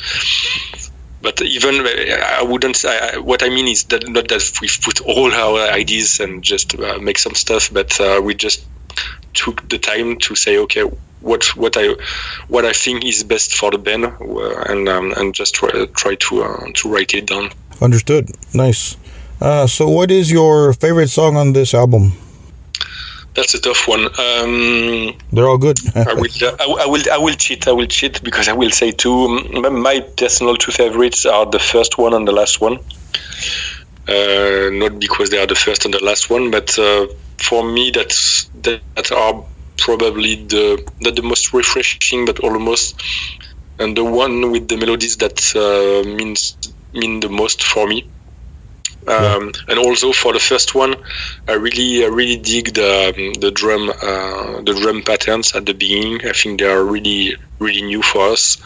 but 1.22 1.42
even 1.42 1.86
I 1.86 2.44
wouldn't. 2.44 2.84
I, 2.86 3.18
what 3.18 3.44
I 3.44 3.50
mean 3.50 3.68
is 3.68 3.86
that 3.86 4.08
not 4.08 4.28
that 4.30 4.52
we've 4.62 4.80
put 4.82 5.02
all 5.02 5.32
our 5.32 5.72
ideas 5.72 6.20
and 6.20 6.44
just 6.44 6.80
uh, 6.80 7.00
make 7.00 7.18
some 7.18 7.36
stuff, 7.36 7.74
but 7.74 8.00
uh, 8.00 8.22
we 8.24 8.36
just 8.36 8.66
took 9.34 9.68
the 9.70 9.78
time 9.78 10.18
to 10.20 10.36
say, 10.36 10.58
okay, 10.60 10.84
what 11.22 11.56
what 11.56 11.76
I 11.78 11.96
what 12.48 12.66
I 12.66 12.74
think 12.74 13.06
is 13.06 13.24
best 13.24 13.56
for 13.56 13.72
the 13.72 13.78
band, 13.78 14.06
uh, 14.06 14.62
and 14.70 14.88
um, 14.88 15.14
and 15.18 15.34
just 15.34 15.56
try, 15.56 15.86
try 15.96 16.16
to 16.16 16.44
uh, 16.44 16.68
to 16.76 16.90
write 16.90 17.14
it 17.14 17.26
down. 17.26 17.50
Understood. 17.82 18.30
Nice. 18.54 18.98
Uh, 19.40 19.68
so, 19.68 19.88
what 19.88 20.10
is 20.10 20.32
your 20.32 20.74
favorite 20.74 21.10
song 21.10 21.36
on 21.38 21.54
this 21.54 21.74
album? 21.74 22.14
That's 23.38 23.54
a 23.54 23.62
tough 23.62 23.88
one. 23.88 24.06
Um, 24.20 25.16
They're 25.32 25.48
all 25.48 25.60
good. 25.60 25.78
I 25.96 26.14
will, 26.16 26.26
I, 26.60 26.66
will- 26.68 26.80
I 26.80 26.86
will, 26.88 27.04
I 27.14 27.18
will 27.20 27.36
cheat. 27.36 27.68
I 27.68 27.72
will 27.72 27.86
cheat 27.86 28.24
because 28.24 28.50
I 28.50 28.54
will 28.54 28.72
say 28.72 28.92
two. 28.92 29.40
My 29.70 30.00
personal 30.18 30.56
two 30.56 30.72
favorites 30.72 31.26
are 31.28 31.46
the 31.46 31.60
first 31.60 32.00
one 32.00 32.16
and 32.16 32.28
the 32.28 32.32
last 32.32 32.60
one. 32.60 32.80
Uh, 34.10 34.70
not 34.74 35.00
because 35.00 35.30
they 35.30 35.38
are 35.38 35.46
the 35.46 35.54
first 35.56 35.86
and 35.86 35.94
the 35.94 36.04
last 36.04 36.30
one, 36.32 36.50
but 36.50 36.78
uh, 36.80 37.06
for 37.38 37.64
me, 37.64 37.92
that's 37.92 38.50
that, 38.64 38.82
that 38.96 39.12
are 39.12 39.44
probably 39.78 40.36
the 40.46 40.84
not 41.02 41.16
the 41.16 41.22
most 41.22 41.54
refreshing, 41.54 42.26
but 42.26 42.40
almost, 42.40 43.00
and 43.80 43.96
the 43.96 44.04
one 44.04 44.50
with 44.52 44.68
the 44.68 44.78
melodies 44.78 45.18
that 45.18 45.38
uh, 45.56 46.08
means 46.10 46.58
mean 46.94 47.20
the 47.20 47.30
most 47.30 47.62
for 47.62 47.86
me. 47.86 48.08
Um, 49.08 49.54
and 49.70 49.80
also 49.80 50.12
for 50.12 50.34
the 50.34 50.40
first 50.40 50.76
one, 50.76 50.96
I 51.48 51.54
really, 51.54 52.04
I 52.04 52.08
really 52.08 52.38
dig 52.38 52.74
the 52.74 53.14
um, 53.16 53.34
the 53.40 53.52
drum, 53.52 53.90
uh, 53.90 54.62
the 54.62 54.78
drum 54.82 55.02
patterns 55.02 55.56
at 55.56 55.66
the 55.66 55.74
beginning. 55.74 56.26
I 56.28 56.34
think 56.34 56.60
they 56.60 56.70
are 56.70 56.84
really, 56.84 57.36
really 57.60 57.82
new 57.82 58.02
for 58.02 58.30
us. 58.30 58.58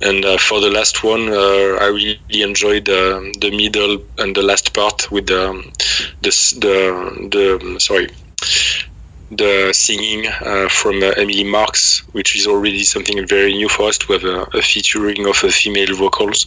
And 0.00 0.24
uh, 0.24 0.38
for 0.38 0.60
the 0.60 0.70
last 0.70 1.04
one, 1.04 1.28
uh, 1.28 1.78
I 1.80 1.86
really 1.86 2.42
enjoyed 2.42 2.86
the 2.86 3.32
the 3.40 3.50
middle 3.56 3.98
and 4.18 4.34
the 4.34 4.42
last 4.42 4.74
part 4.74 5.10
with 5.12 5.28
the 5.28 5.50
um, 5.50 5.72
the 6.22 6.30
the, 6.58 7.28
the 7.30 7.80
sorry 7.80 8.08
the 9.36 9.72
singing 9.72 10.26
uh, 10.26 10.68
from 10.68 11.02
uh, 11.02 11.12
Emily 11.16 11.44
Marks, 11.44 12.00
which 12.12 12.36
is 12.36 12.46
already 12.46 12.84
something 12.84 13.26
very 13.26 13.52
new 13.54 13.68
for 13.68 13.88
us 13.88 13.98
to 13.98 14.12
have 14.12 14.24
a, 14.24 14.42
a 14.58 14.62
featuring 14.62 15.26
of 15.26 15.42
a 15.44 15.50
female 15.50 15.94
vocals, 15.96 16.46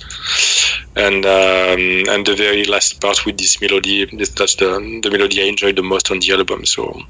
and 0.96 1.26
um, 1.26 2.04
and 2.14 2.26
the 2.26 2.36
very 2.38 2.66
last 2.66 3.02
part 3.02 3.26
with 3.26 3.38
this 3.38 3.60
melody. 3.62 4.06
That's 4.06 4.56
the 4.56 5.00
the 5.04 5.12
melody 5.12 5.42
I 5.42 5.46
enjoyed 5.46 5.76
the 5.76 5.84
most 5.84 6.12
on 6.12 6.20
the 6.20 6.32
album. 6.32 6.66
So 6.66 7.02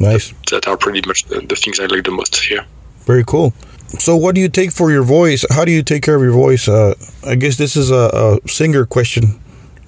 nice. 0.00 0.32
that 0.50 0.66
are 0.66 0.76
pretty 0.76 1.02
much 1.06 1.24
the, 1.24 1.40
the 1.40 1.56
things 1.56 1.78
I 1.80 1.86
like 1.86 2.04
the 2.04 2.10
most 2.10 2.36
here. 2.36 2.64
Very 3.06 3.24
cool. 3.24 3.52
So, 3.98 4.16
what 4.16 4.34
do 4.34 4.40
you 4.40 4.48
take 4.48 4.72
for 4.72 4.90
your 4.90 5.02
voice? 5.02 5.44
How 5.50 5.64
do 5.64 5.72
you 5.72 5.82
take 5.82 6.02
care 6.02 6.16
of 6.16 6.22
your 6.22 6.32
voice? 6.32 6.66
Uh, 6.66 6.94
I 7.26 7.34
guess 7.34 7.56
this 7.58 7.76
is 7.76 7.90
a, 7.90 8.40
a 8.44 8.48
singer 8.48 8.86
question. 8.86 9.38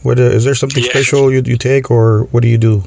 What 0.02 0.18
uh, 0.18 0.24
is 0.24 0.44
there 0.44 0.54
something 0.54 0.84
Yeah. 0.84 0.90
special 0.90 1.32
you, 1.32 1.42
you 1.44 1.56
take, 1.56 1.90
or 1.90 2.24
what 2.24 2.42
do 2.42 2.48
you 2.48 2.58
do? 2.58 2.84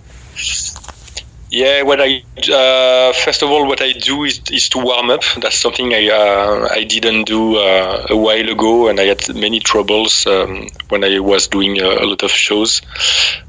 Yeah, 1.49 1.83
what 1.83 2.01
I 2.01 2.23
uh, 2.51 3.13
first 3.13 3.41
of 3.41 3.49
all, 3.49 3.65
what 3.67 3.81
I 3.81 3.93
do 3.93 4.25
is, 4.25 4.41
is 4.51 4.67
to 4.69 4.79
warm 4.79 5.09
up. 5.09 5.21
That's 5.37 5.57
something 5.57 5.93
I 5.93 6.09
uh, 6.09 6.67
I 6.69 6.83
didn't 6.83 7.23
do 7.23 7.55
uh, 7.55 8.05
a 8.09 8.17
while 8.17 8.49
ago, 8.49 8.89
and 8.89 8.99
I 8.99 9.03
had 9.05 9.33
many 9.33 9.61
troubles 9.61 10.27
um, 10.27 10.67
when 10.89 11.05
I 11.05 11.19
was 11.19 11.47
doing 11.47 11.79
a, 11.79 11.87
a 11.87 12.05
lot 12.05 12.23
of 12.23 12.31
shows 12.31 12.81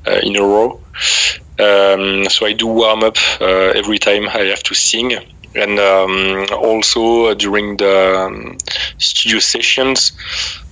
uh, 0.07 0.21
in 0.23 0.37
a 0.37 0.43
row. 0.43 0.81
Um, 1.59 2.29
so 2.31 2.47
I 2.47 2.53
do 2.53 2.69
warm 2.69 3.03
up 3.03 3.17
uh, 3.41 3.73
every 3.75 3.99
time 3.99 4.29
I 4.29 4.45
have 4.45 4.63
to 4.65 4.77
sing, 4.77 5.15
and 5.57 5.81
um, 5.81 6.47
also 6.53 7.35
during 7.35 7.79
the 7.79 8.17
um, 8.17 8.59
studio 8.99 9.41
sessions. 9.41 10.13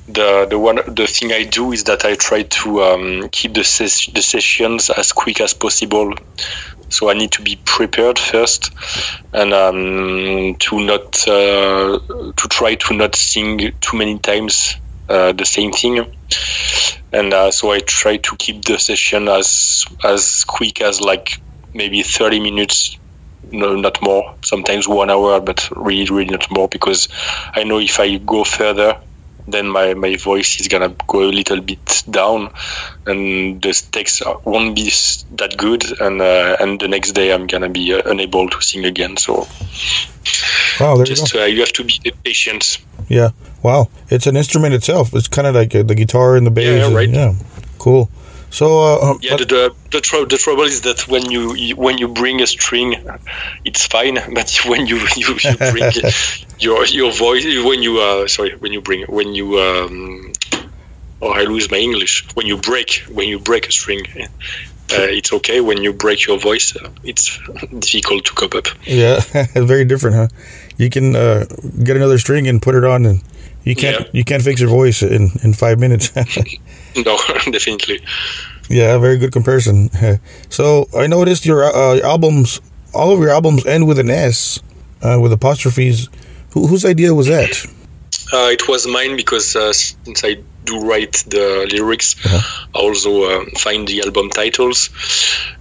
The 0.09 0.47
the 0.49 0.57
one 0.57 0.79
the 0.87 1.09
thing 1.09 1.33
I 1.33 1.43
do 1.43 1.73
is 1.73 1.83
that 1.85 2.05
I 2.05 2.15
try 2.15 2.43
to 2.43 2.83
um, 2.85 3.29
keep 3.31 3.55
the 3.55 3.65
ses- 3.65 4.07
the 4.15 4.23
sessions 4.23 4.89
as 4.89 5.11
quick 5.11 5.41
as 5.41 5.53
possible 5.53 6.15
so 6.88 7.11
I 7.11 7.14
need 7.14 7.33
to 7.33 7.42
be 7.42 7.59
prepared 7.64 8.18
first, 8.18 8.72
and 9.33 9.53
um, 9.53 10.57
to 10.61 10.81
not 10.81 11.29
uh, 11.29 11.99
to 12.37 12.49
try 12.49 12.75
to 12.75 12.94
not 12.94 13.14
sing 13.14 13.72
too 13.81 13.96
many 13.96 14.18
times 14.18 14.77
uh, 15.09 15.33
the 15.33 15.44
same 15.44 15.72
thing, 15.72 16.07
and 17.12 17.33
uh, 17.33 17.51
so 17.51 17.72
I 17.72 17.81
try 17.81 18.16
to 18.18 18.37
keep 18.37 18.64
the 18.64 18.79
session 18.79 19.29
as 19.29 19.85
as 20.05 20.44
quick 20.44 20.81
as 20.81 21.01
like 21.01 21.40
maybe 21.75 22.03
thirty 22.03 22.40
minutes. 22.40 22.99
No, 23.53 23.77
not 23.77 24.03
more. 24.03 24.35
Sometimes 24.42 24.88
one 24.88 25.09
hour, 25.09 25.40
but 25.40 25.70
really, 25.77 26.11
really 26.11 26.31
not 26.31 26.51
more 26.51 26.68
because 26.68 27.09
I 27.55 27.62
know 27.62 27.79
if 27.79 28.01
I 28.01 28.16
go 28.16 28.42
further, 28.42 28.99
then 29.49 29.69
my, 29.69 29.95
my 29.95 30.17
voice 30.17 30.61
is 30.61 30.69
gonna 30.69 30.95
go 31.07 31.23
a 31.23 31.31
little 31.33 31.61
bit 31.61 32.03
down, 32.11 32.51
and 33.07 33.63
the 33.63 33.73
text 33.93 34.23
won't 34.45 34.75
be 34.75 34.91
that 35.37 35.55
good, 35.57 35.85
and 36.01 36.21
uh, 36.21 36.57
and 36.61 36.81
the 36.81 36.89
next 36.89 37.13
day 37.13 37.33
I'm 37.33 37.47
gonna 37.47 37.69
be 37.69 37.95
uh, 37.95 38.03
unable 38.07 38.49
to 38.49 38.61
sing 38.63 38.85
again. 38.85 39.17
So 39.17 39.47
Wow, 40.81 40.97
there 40.97 41.07
you 41.07 41.15
go. 41.17 41.23
just 41.23 41.35
uh, 41.35 41.45
you 41.45 41.61
have 41.61 41.73
to 41.73 41.85
be 41.85 42.01
patient. 42.25 42.79
Yeah. 43.09 43.31
Wow. 43.63 43.89
It's 44.11 44.27
an 44.27 44.37
instrument 44.37 44.75
itself. 44.75 45.15
It's 45.15 45.29
kind 45.29 45.47
of 45.47 45.55
like 45.55 45.75
uh, 45.75 45.83
the 45.83 45.95
guitar 45.95 46.37
and 46.37 46.47
the 46.47 46.51
bass. 46.51 46.67
yeah, 46.67 46.87
and- 46.87 46.95
right. 46.95 47.09
Yeah. 47.09 47.35
Cool. 47.79 48.11
So, 48.51 48.81
uh, 48.81 49.11
um, 49.11 49.19
Yeah, 49.23 49.37
the 49.37 49.45
the, 49.45 49.75
the, 49.91 50.01
tr- 50.01 50.25
the 50.25 50.39
trouble 50.39 50.63
is 50.65 50.81
that 50.83 51.07
when 51.09 51.31
you, 51.31 51.77
when 51.77 51.99
you 51.99 52.09
bring 52.09 52.41
a 52.41 52.47
string, 52.47 52.95
it's 53.65 53.87
fine, 53.87 54.15
but 54.35 54.61
when 54.67 54.87
you 54.87 54.97
you, 55.17 55.37
you 55.41 55.57
bring 55.57 55.93
your 56.59 56.85
your 56.87 57.13
voice 57.13 57.45
when 57.45 57.83
you 57.83 58.01
uh 58.01 58.27
sorry 58.29 58.57
when 58.57 58.73
you 58.73 58.81
bring 58.81 59.05
when 59.07 59.35
you 59.35 59.59
um 59.59 60.33
oh 61.21 61.31
I 61.31 61.43
lose 61.43 61.71
my 61.71 61.77
English 61.77 62.25
when 62.35 62.47
you 62.47 62.57
break 62.57 63.05
when 63.13 63.29
you 63.29 63.39
break 63.39 63.69
a 63.69 63.73
string. 63.73 64.07
Uh, 64.89 65.03
it's 65.11 65.33
okay 65.33 65.61
when 65.61 65.83
you 65.83 65.93
break 65.93 66.27
your 66.27 66.39
voice. 66.39 66.77
Uh, 66.77 66.89
it's 67.03 67.41
difficult 67.81 68.25
to 68.25 68.33
cope 68.35 68.55
up. 68.55 68.67
yeah, 68.85 69.19
very 69.55 69.85
different, 69.85 70.15
huh? 70.17 70.29
You 70.77 70.89
can 70.91 71.17
uh, 71.17 71.45
get 71.83 71.97
another 71.97 72.19
string 72.19 72.47
and 72.47 72.63
put 72.63 72.77
it 72.77 72.85
on, 72.85 73.05
and 73.05 73.21
you 73.67 73.75
can't 73.75 74.01
Yeah. 74.01 74.11
you 74.19 74.25
can't 74.25 74.43
fix 74.43 74.61
your 74.61 74.71
voice 74.71 75.03
in 75.03 75.31
in 75.45 75.53
five 75.55 75.77
minutes. 75.79 76.11
No, 77.05 77.19
definitely. 77.53 77.99
yeah, 78.71 78.97
very 78.99 79.19
good 79.19 79.33
comparison. 79.33 79.91
so 80.49 80.87
I 80.97 81.07
noticed 81.07 81.45
your 81.45 81.61
uh, 81.65 82.01
albums, 82.13 82.61
all 82.95 83.13
of 83.13 83.21
your 83.21 83.29
albums 83.39 83.67
end 83.67 83.87
with 83.87 83.99
an 83.99 84.09
S, 84.09 84.61
uh, 85.03 85.19
with 85.23 85.33
apostrophes. 85.33 86.09
Who, 86.53 86.67
whose 86.69 86.87
idea 86.87 87.13
was 87.13 87.27
that? 87.27 87.53
Uh, 88.33 88.49
it 88.57 88.67
was 88.67 88.87
mine 88.87 89.15
because 89.17 89.55
uh, 89.55 89.73
since 89.75 90.25
I 90.25 90.39
do 90.65 90.81
write 90.89 91.23
the 91.29 91.69
lyrics, 91.71 92.17
I 92.25 92.41
also 92.75 93.11
um, 93.31 93.47
find 93.59 93.87
the 93.87 94.01
album 94.03 94.31
titles. 94.31 94.89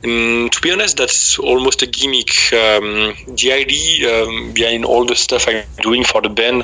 And 0.04 0.50
to 0.52 0.62
be 0.62 0.72
honest, 0.72 0.98
that's 0.98 1.38
almost 1.38 1.84
a 1.84 1.86
gimmick. 1.88 2.32
Um, 2.54 3.14
the 3.36 3.52
idea 3.54 4.24
um, 4.24 4.54
behind 4.54 4.86
all 4.86 5.06
the 5.06 5.16
stuff 5.16 5.48
I'm 5.48 5.64
doing 5.84 6.04
for 6.06 6.22
the 6.22 6.30
band 6.30 6.64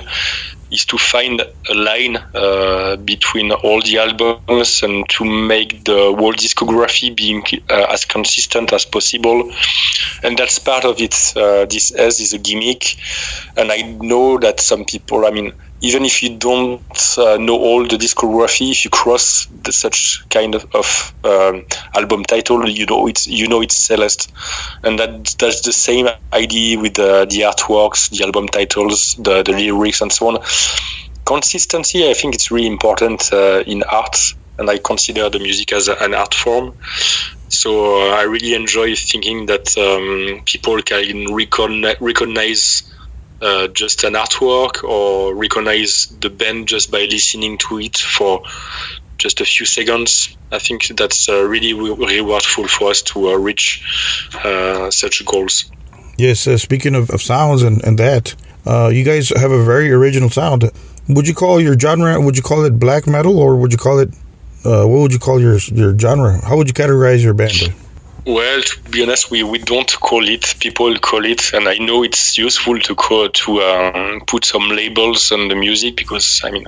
is 0.72 0.86
to 0.86 0.98
find 0.98 1.42
a 1.42 1.74
line 1.74 2.18
uh, 2.34 2.96
between 2.98 3.52
all 3.52 3.82
the 3.82 3.98
albums 3.98 4.84
and 4.84 5.08
to 5.10 5.26
make 5.26 5.84
the 5.84 6.16
whole 6.18 6.34
discography 6.34 7.16
being 7.16 7.44
uh, 7.70 7.88
as 7.90 8.06
consistent 8.06 8.72
as 8.74 8.86
possible. 8.86 9.52
And 10.24 10.38
that's 10.38 10.60
part 10.60 10.86
of 10.86 11.00
it. 11.02 11.16
Uh, 11.36 11.66
this 11.66 11.94
S 11.96 12.20
is 12.20 12.34
a 12.34 12.38
gimmick, 12.38 12.96
and 13.58 13.72
I 13.72 13.82
know 13.82 14.38
that 14.38 14.60
some 14.60 14.86
people. 14.86 15.26
I 15.26 15.32
mean, 15.32 15.54
even 15.82 16.06
if 16.06 16.22
you 16.22 16.38
don't 16.38 16.82
uh, 17.18 17.38
know 17.38 17.58
all 17.58 17.82
the 17.84 17.98
discography, 17.98 18.72
if 18.72 18.86
you 18.86 18.92
cross 18.92 19.48
the, 19.64 19.72
such 19.72 20.24
kind 20.30 20.54
of, 20.54 20.76
of 20.76 21.14
um, 21.24 21.66
album 21.96 22.24
title, 22.24 22.70
you 22.70 22.86
know 22.86 23.08
it's 23.08 23.28
you 23.28 23.48
know 23.48 23.62
it's 23.62 23.76
Celeste, 23.76 24.32
and 24.84 25.00
that 25.00 25.36
that's 25.40 25.62
the 25.62 25.74
same 25.74 26.08
idea 26.32 26.80
with 26.80 26.94
the, 26.94 27.26
the 27.30 27.42
artworks, 27.42 28.10
the 28.16 28.24
album 28.24 28.48
titles, 28.48 29.16
the, 29.16 29.42
the 29.44 29.52
lyrics, 29.54 30.02
and 30.02 30.12
so 30.12 30.28
on. 30.28 30.44
Consistency, 31.26 32.10
I 32.10 32.14
think 32.14 32.36
it's 32.36 32.52
really 32.52 32.68
important 32.68 33.34
uh, 33.34 33.64
in 33.66 33.84
art, 33.84 34.18
and 34.60 34.70
I 34.70 34.78
consider 34.78 35.30
the 35.30 35.40
music 35.40 35.74
as 35.74 35.88
an 35.88 36.14
art 36.14 36.36
form. 36.36 36.76
So 37.50 38.02
uh, 38.02 38.16
I 38.16 38.24
really 38.24 38.54
enjoy 38.54 38.96
thinking 38.96 39.48
that 39.48 39.78
um, 39.78 40.44
people 40.46 40.82
can 40.84 41.28
recogni- 41.28 41.98
recognize 42.00 42.84
uh, 43.42 43.68
just 43.68 44.04
an 44.04 44.14
artwork 44.14 44.84
or 44.84 45.34
recognize 45.34 46.08
the 46.20 46.30
band 46.30 46.68
just 46.68 46.92
by 46.92 47.06
listening 47.06 47.58
to 47.58 47.80
it 47.80 47.98
for 47.98 48.44
just 49.18 49.42
a 49.42 49.46
few 49.46 49.66
seconds. 49.66 50.36
I 50.52 50.60
think 50.60 50.88
that's 50.98 51.30
uh, 51.30 51.44
really 51.44 51.74
re- 51.74 52.20
rewardful 52.20 52.68
for 52.68 52.90
us 52.90 53.02
to 53.04 53.30
uh, 53.30 53.36
reach 53.36 53.84
uh, 54.44 54.92
such 54.92 55.26
goals. 55.26 55.72
Yes, 56.18 56.48
uh, 56.48 56.58
speaking 56.58 56.96
of, 56.96 57.10
of 57.10 57.22
sounds 57.22 57.64
and, 57.64 57.84
and 57.84 57.98
that, 57.98 58.36
you 58.92 59.04
guys 59.04 59.30
have 59.30 59.52
a 59.52 59.64
very 59.64 59.92
original 59.92 60.30
sound. 60.30 60.70
Would 61.08 61.28
you 61.28 61.34
call 61.34 61.60
your 61.60 61.78
genre, 61.78 62.20
would 62.22 62.38
you 62.38 62.44
call 62.44 62.64
it 62.66 62.80
black 62.80 63.08
metal 63.08 63.40
or 63.40 63.56
would 63.56 63.72
you 63.72 63.78
call 63.78 64.00
it, 64.00 64.10
what 64.64 64.88
would 64.88 65.14
you 65.14 65.20
call 65.20 65.40
your 65.42 65.58
your 65.74 65.98
genre? 65.98 66.40
How 66.46 66.58
would 66.58 66.68
you 66.68 66.74
categorize 66.74 67.24
your 67.24 67.34
band? 67.34 67.74
Well, 68.26 68.62
to 68.62 68.80
be 68.92 69.02
honest, 69.02 69.32
we, 69.32 69.42
we 69.44 69.58
don't 69.58 69.92
call 70.00 70.28
it. 70.28 70.56
People 70.60 70.96
call 71.00 71.26
it, 71.26 71.54
and 71.54 71.68
I 71.68 71.78
know 71.80 72.04
it's 72.04 72.38
useful 72.38 72.78
to 72.80 72.96
call 72.96 73.30
to 73.30 73.62
um, 73.62 74.22
put 74.28 74.46
some 74.46 74.70
labels 74.70 75.32
on 75.32 75.48
the 75.48 75.56
music 75.56 75.96
because 75.96 76.42
I 76.44 76.52
mean 76.52 76.66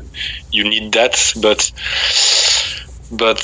you 0.51 0.63
need 0.63 0.91
that. 0.93 1.33
But 1.39 1.71
but 3.11 3.37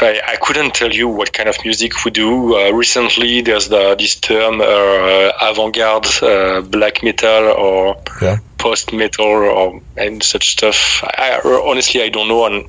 I, 0.00 0.20
I 0.28 0.36
couldn't 0.36 0.74
tell 0.74 0.92
you 0.92 1.08
what 1.08 1.32
kind 1.32 1.48
of 1.48 1.56
music 1.64 2.04
we 2.04 2.12
do. 2.12 2.54
Uh, 2.56 2.70
recently, 2.70 3.40
there's 3.40 3.68
the, 3.68 3.96
this 3.98 4.14
term 4.14 4.60
uh, 4.60 5.32
avant-garde 5.40 6.06
uh, 6.22 6.60
black 6.60 7.02
metal 7.02 7.48
or 7.50 7.96
Yeah. 8.22 8.36
post 8.58 8.92
metal 8.92 9.24
or 9.26 9.80
and 9.96 10.22
such 10.22 10.50
stuff. 10.50 11.02
I, 11.02 11.40
honestly 11.44 12.00
I 12.00 12.10
don't 12.10 12.28
know, 12.28 12.46
and 12.46 12.68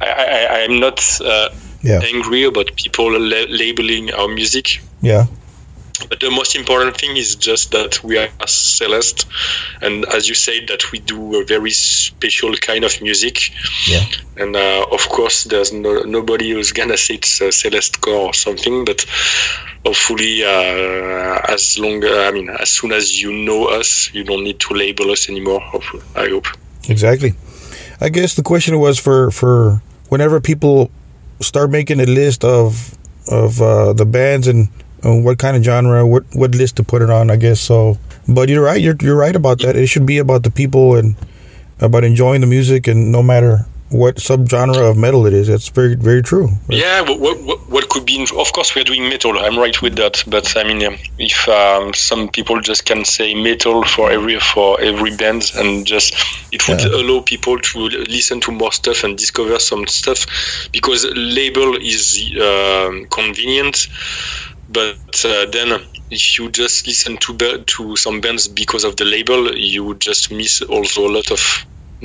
I, 0.00 0.06
I 0.10 0.62
I'm 0.62 0.78
not 0.78 1.00
uh, 1.20 1.48
Yeah. 1.84 2.00
angry 2.02 2.44
about 2.44 2.74
people 2.76 3.12
la- 3.12 3.46
labeling 3.48 4.12
our 4.12 4.28
music. 4.28 4.80
Yeah. 5.02 5.26
But 6.08 6.18
the 6.18 6.30
most 6.30 6.56
important 6.56 6.96
thing 6.96 7.16
is 7.16 7.36
just 7.36 7.70
that 7.70 8.02
we 8.02 8.18
are 8.18 8.28
Celeste, 8.46 9.26
and 9.80 10.04
as 10.06 10.28
you 10.28 10.34
said, 10.34 10.66
that 10.68 10.90
we 10.90 10.98
do 10.98 11.40
a 11.40 11.44
very 11.44 11.70
special 11.70 12.52
kind 12.54 12.84
of 12.84 13.00
music. 13.00 13.38
Yeah. 13.86 14.04
And 14.36 14.56
uh, 14.56 14.86
of 14.90 15.08
course, 15.08 15.44
there's 15.44 15.72
no, 15.72 16.02
nobody 16.02 16.50
who's 16.50 16.72
gonna 16.72 16.96
say 16.96 17.14
it's 17.14 17.40
uh, 17.40 17.52
Celeste 17.52 18.00
core 18.00 18.26
or 18.30 18.34
something. 18.34 18.84
But 18.84 19.06
hopefully, 19.86 20.42
uh, 20.42 21.40
as 21.48 21.78
long, 21.78 22.04
I 22.04 22.32
mean, 22.32 22.50
as 22.50 22.70
soon 22.70 22.90
as 22.92 23.22
you 23.22 23.32
know 23.32 23.66
us, 23.66 24.12
you 24.12 24.24
don't 24.24 24.42
need 24.42 24.58
to 24.60 24.74
label 24.74 25.12
us 25.12 25.28
anymore. 25.28 25.60
hopefully, 25.60 26.02
I 26.16 26.28
hope. 26.28 26.48
Exactly. 26.88 27.34
I 28.00 28.08
guess 28.08 28.34
the 28.34 28.42
question 28.42 28.80
was 28.80 28.98
for 28.98 29.30
for 29.30 29.80
whenever 30.08 30.40
people 30.40 30.90
start 31.44 31.70
making 31.70 32.00
a 32.00 32.06
list 32.06 32.44
of 32.44 32.96
of 33.28 33.60
uh, 33.62 33.92
the 33.92 34.04
bands 34.04 34.46
and, 34.46 34.68
and 35.02 35.24
what 35.24 35.38
kind 35.38 35.56
of 35.56 35.64
genre, 35.64 36.06
what 36.06 36.24
what 36.34 36.54
list 36.54 36.76
to 36.76 36.82
put 36.82 37.02
it 37.02 37.10
on. 37.10 37.30
I 37.30 37.36
guess 37.36 37.60
so. 37.60 37.98
But 38.28 38.48
you're 38.48 38.64
right. 38.64 38.80
You're 38.80 38.96
you're 39.00 39.16
right 39.16 39.36
about 39.36 39.60
that. 39.60 39.76
It 39.76 39.86
should 39.86 40.06
be 40.06 40.18
about 40.18 40.42
the 40.42 40.50
people 40.50 40.96
and 40.96 41.16
about 41.80 42.04
enjoying 42.04 42.40
the 42.40 42.46
music, 42.46 42.86
and 42.86 43.12
no 43.12 43.22
matter 43.22 43.66
what 43.94 44.16
subgenre 44.16 44.90
of 44.90 44.96
metal 44.96 45.26
it 45.26 45.32
is. 45.32 45.46
That's 45.48 45.68
very 45.68 45.94
very 45.94 46.22
true. 46.22 46.48
Yeah, 46.68 47.00
what, 47.02 47.40
what, 47.40 47.70
what 47.70 47.88
could 47.88 48.04
be? 48.04 48.26
Of 48.36 48.52
course, 48.52 48.74
we're 48.74 48.84
doing 48.84 49.08
metal. 49.08 49.38
I'm 49.38 49.58
right 49.58 49.80
with 49.80 49.96
that. 49.96 50.22
But 50.26 50.56
I 50.56 50.64
mean, 50.64 50.84
um, 50.84 50.96
if 51.18 51.48
um, 51.48 51.94
some 51.94 52.28
people 52.28 52.60
just 52.60 52.84
can 52.84 53.04
say 53.04 53.34
metal 53.34 53.84
for 53.84 54.10
every 54.10 54.38
for 54.40 54.80
every 54.80 55.16
band, 55.16 55.50
and 55.56 55.86
just 55.86 56.14
it 56.52 56.66
would 56.68 56.82
Yeah. 56.82 56.88
allow 57.00 57.20
people 57.20 57.58
to 57.58 57.78
listen 57.88 58.40
to 58.40 58.52
more 58.52 58.72
stuff 58.72 59.04
and 59.04 59.16
discover 59.16 59.58
some 59.58 59.86
stuff, 59.86 60.26
because 60.72 61.06
label 61.14 61.76
is 61.76 62.20
um, 62.40 63.06
convenient. 63.10 63.88
But 64.68 65.24
uh, 65.24 65.46
then, 65.52 65.80
if 66.10 66.38
you 66.38 66.50
just 66.50 66.86
listen 66.86 67.16
to 67.18 67.36
to 67.64 67.96
some 67.96 68.20
bands 68.20 68.48
because 68.48 68.82
of 68.84 68.96
the 68.96 69.04
label, 69.04 69.54
you 69.56 69.84
would 69.84 70.00
just 70.00 70.32
miss 70.32 70.62
also 70.62 71.06
a 71.08 71.12
lot 71.12 71.30
of 71.30 71.40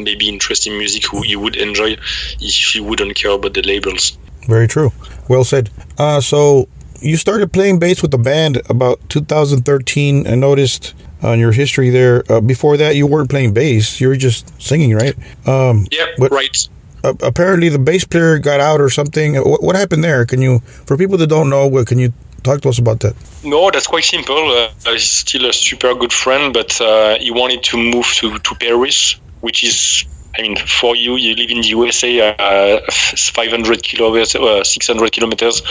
maybe 0.03 0.27
interesting 0.29 0.77
music 0.77 1.05
who 1.05 1.25
you 1.25 1.39
would 1.39 1.55
enjoy 1.55 1.97
if 2.39 2.75
you 2.75 2.83
wouldn't 2.83 3.15
care 3.15 3.31
about 3.31 3.53
the 3.53 3.61
labels. 3.61 4.17
Very 4.47 4.67
true. 4.67 4.91
Well 5.27 5.43
said. 5.43 5.69
Uh, 5.97 6.21
so 6.21 6.67
you 7.01 7.17
started 7.17 7.53
playing 7.53 7.79
bass 7.79 8.01
with 8.01 8.11
the 8.11 8.17
band 8.17 8.61
about 8.69 8.99
2013. 9.09 10.27
I 10.27 10.35
noticed 10.35 10.93
on 11.21 11.39
your 11.39 11.51
history 11.51 11.89
there. 11.89 12.23
Uh, 12.31 12.41
before 12.41 12.77
that, 12.77 12.95
you 12.95 13.05
weren't 13.05 13.29
playing 13.29 13.53
bass. 13.53 13.99
You 14.01 14.07
were 14.07 14.15
just 14.17 14.59
singing, 14.61 14.95
right? 14.95 15.15
Um, 15.45 15.85
Yeah, 15.91 16.05
But- 16.17 16.31
right. 16.31 16.57
uh, 17.03 17.13
apparently, 17.21 17.69
the 17.69 17.79
bass 17.79 18.05
player 18.05 18.39
got 18.39 18.59
out 18.59 18.79
or 18.81 18.89
something. 18.89 19.35
What, 19.35 19.61
what 19.61 19.75
happened 19.75 20.03
there? 20.03 20.25
Can 20.25 20.41
you, 20.41 20.59
for 20.85 20.97
people 20.97 21.17
that 21.17 21.27
don't 21.27 21.49
know, 21.49 21.67
what 21.67 21.87
can 21.87 21.99
you 21.99 22.13
talk 22.43 22.61
to 22.61 22.69
us 22.69 22.79
about 22.79 23.01
that? 23.01 23.15
No, 23.43 23.69
that's 23.69 23.87
quite 23.87 24.05
simple. 24.05 24.37
Uh, 24.51 24.69
he's 24.91 25.03
still 25.09 25.45
a 25.45 25.53
super 25.53 25.93
good 25.95 26.13
friend, 26.13 26.53
but 26.53 26.79
uh, 26.81 27.17
he 27.19 27.31
wanted 27.31 27.63
to 27.63 27.77
move 27.77 28.05
to, 28.19 28.39
to 28.39 28.55
Paris, 28.55 29.15
which 29.41 29.63
is, 29.63 30.05
I 30.37 30.41
mean, 30.41 30.57
for 30.57 30.95
you, 30.95 31.15
you 31.15 31.35
live 31.35 31.49
in 31.49 31.61
the 31.61 31.67
USA, 31.69 32.35
uh, 32.37 32.81
500 32.91 33.83
kilometers, 33.83 34.35
uh, 34.35 34.63
600 34.63 35.11
kilometers 35.11 35.61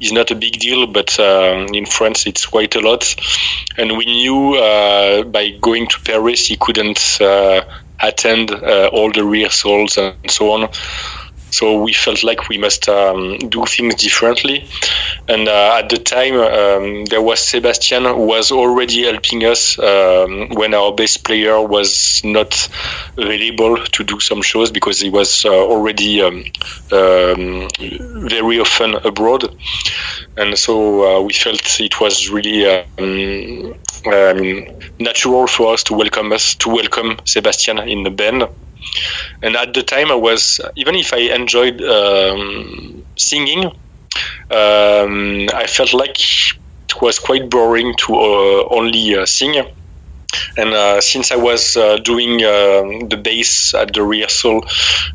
is 0.00 0.12
not 0.12 0.30
a 0.30 0.34
big 0.34 0.58
deal, 0.58 0.86
but 0.86 1.18
um, 1.18 1.68
in 1.74 1.86
France, 1.86 2.26
it's 2.26 2.46
quite 2.46 2.74
a 2.76 2.80
lot. 2.80 3.14
And 3.76 3.96
we 3.96 4.04
knew 4.04 4.54
uh, 4.54 5.22
by 5.24 5.50
going 5.60 5.88
to 5.88 6.00
Paris, 6.00 6.46
he 6.46 6.56
couldn't 6.56 7.18
uh, 7.20 7.62
attend 8.00 8.50
uh, 8.50 8.90
all 8.92 9.12
the 9.12 9.24
rehearsals 9.24 9.96
and 9.96 10.30
so 10.30 10.52
on. 10.52 10.68
So 11.52 11.82
we 11.82 11.92
felt 11.92 12.24
like 12.24 12.48
we 12.48 12.56
must 12.56 12.88
um, 12.88 13.38
do 13.38 13.64
things 13.66 13.96
differently. 13.96 14.66
And 15.28 15.46
uh, 15.46 15.80
at 15.80 15.90
the 15.90 15.98
time, 15.98 16.34
um, 16.34 17.04
there 17.04 17.20
was 17.20 17.40
Sebastian 17.40 18.04
who 18.04 18.24
was 18.24 18.50
already 18.50 19.04
helping 19.04 19.44
us 19.44 19.78
um, 19.78 20.48
when 20.54 20.72
our 20.72 20.92
bass 20.92 21.18
player 21.18 21.60
was 21.60 22.22
not 22.24 22.68
available 23.18 23.76
to 23.84 24.02
do 24.02 24.18
some 24.18 24.40
shows 24.40 24.70
because 24.70 24.98
he 25.00 25.10
was 25.10 25.44
uh, 25.44 25.50
already 25.50 26.22
um, 26.22 26.42
um, 26.90 27.68
very 27.78 28.58
often 28.58 28.94
abroad. 28.94 29.54
And 30.38 30.56
so 30.56 31.18
uh, 31.18 31.20
we 31.20 31.34
felt 31.34 31.80
it 31.80 32.00
was 32.00 32.30
really 32.30 32.66
um, 32.66 33.74
natural 34.98 35.46
for 35.46 35.74
us 35.74 35.82
to 35.84 35.94
welcome 35.94 36.32
us 36.32 36.54
to 36.56 36.70
welcome 36.70 37.18
Sebastian 37.26 37.78
in 37.78 38.04
the 38.04 38.10
band 38.10 38.44
and 39.42 39.56
at 39.56 39.74
the 39.74 39.82
time 39.82 40.10
i 40.10 40.14
was 40.14 40.60
even 40.76 40.94
if 40.94 41.12
i 41.12 41.18
enjoyed 41.18 41.80
um, 41.82 43.04
singing 43.16 43.64
um, 44.50 45.48
i 45.54 45.66
felt 45.66 45.92
like 45.94 46.18
it 46.20 47.00
was 47.00 47.18
quite 47.18 47.48
boring 47.48 47.94
to 47.96 48.14
uh, 48.14 48.68
only 48.70 49.16
uh, 49.16 49.26
sing 49.26 49.54
and 50.56 50.70
uh, 50.70 51.00
since 51.00 51.32
I 51.32 51.36
was 51.36 51.76
uh, 51.76 51.98
doing 51.98 52.42
um 52.44 53.08
the 53.08 53.20
bass 53.22 53.74
at 53.74 53.92
the 53.92 54.02
rehearsal 54.02 54.64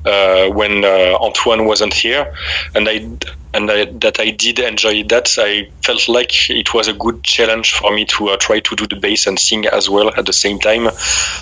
uh, 0.05 0.47
when 0.49 0.83
uh, 0.83 1.17
Antoine 1.19 1.65
wasn't 1.65 1.93
here, 1.93 2.33
and 2.75 2.87
I 2.87 3.09
and 3.53 3.71
I, 3.71 3.85
that 3.85 4.19
I 4.19 4.31
did 4.31 4.59
enjoy 4.59 5.03
that, 5.05 5.35
I 5.37 5.69
felt 5.83 6.07
like 6.07 6.49
it 6.49 6.73
was 6.73 6.87
a 6.87 6.93
good 6.93 7.23
challenge 7.23 7.73
for 7.73 7.91
me 7.91 8.05
to 8.05 8.29
uh, 8.29 8.37
try 8.37 8.59
to 8.59 8.75
do 8.75 8.85
the 8.87 8.95
bass 8.95 9.25
and 9.25 9.39
sing 9.39 9.65
as 9.65 9.89
well 9.89 10.11
at 10.15 10.25
the 10.25 10.33
same 10.33 10.59
time. 10.59 10.89